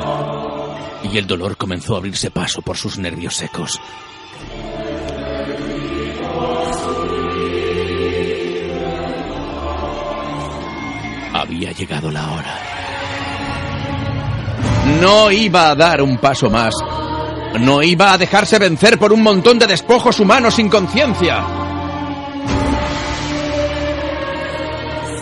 Y 1.12 1.18
el 1.18 1.28
dolor 1.28 1.58
comenzó 1.58 1.96
a 1.96 1.98
abrirse 1.98 2.32
paso 2.32 2.62
por 2.62 2.78
sus 2.78 2.98
nervios 2.98 3.36
secos. 3.36 3.82
Había 11.70 11.82
llegado 11.82 12.10
la 12.10 12.32
hora. 12.32 12.60
No 15.00 15.30
iba 15.30 15.70
a 15.70 15.76
dar 15.76 16.02
un 16.02 16.18
paso 16.18 16.50
más. 16.50 16.74
No 17.60 17.84
iba 17.84 18.12
a 18.12 18.18
dejarse 18.18 18.58
vencer 18.58 18.98
por 18.98 19.14
un 19.14 19.22
montón 19.22 19.60
de 19.60 19.68
despojos 19.68 20.20
humanos 20.20 20.56
sin 20.56 20.68
conciencia. 20.68 21.46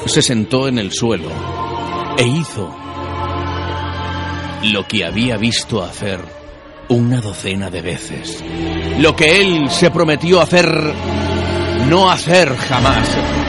Se 0.06 0.22
sentó 0.22 0.70
en 0.70 0.80
el 0.80 0.94
suelo 0.94 1.30
e 2.18 2.26
hizo 2.26 2.74
lo 4.72 4.88
que 4.88 5.04
había 5.04 5.36
visto 5.36 5.84
hacer 5.84 6.22
una 6.88 7.20
docena 7.20 7.70
de 7.70 7.82
veces. 7.82 8.42
Lo 9.00 9.14
que 9.18 9.42
él 9.42 9.70
se 9.70 9.92
prometió 9.92 10.40
hacer, 10.40 10.94
no 11.90 12.10
hacer 12.10 12.56
jamás. 12.56 13.47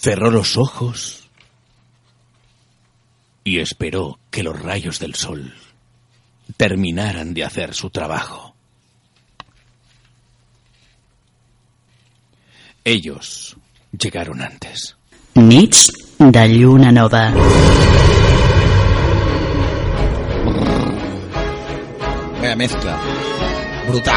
Cerró 0.00 0.30
los 0.30 0.56
ojos 0.56 1.28
y 3.42 3.58
esperó 3.58 4.20
que 4.30 4.44
los 4.44 4.60
rayos 4.60 5.00
del 5.00 5.16
sol 5.16 5.54
terminaran 6.56 7.34
de 7.34 7.44
hacer 7.44 7.74
su 7.74 7.90
trabajo. 7.90 8.54
Ellos 12.84 13.56
llegaron 13.90 14.40
antes. 14.40 14.96
Nits 15.34 15.92
de 16.18 16.48
lluna 16.48 16.92
nova. 16.92 17.32
Vaya 22.40 22.56
mezcla. 22.56 23.00
Brutal. 23.88 24.16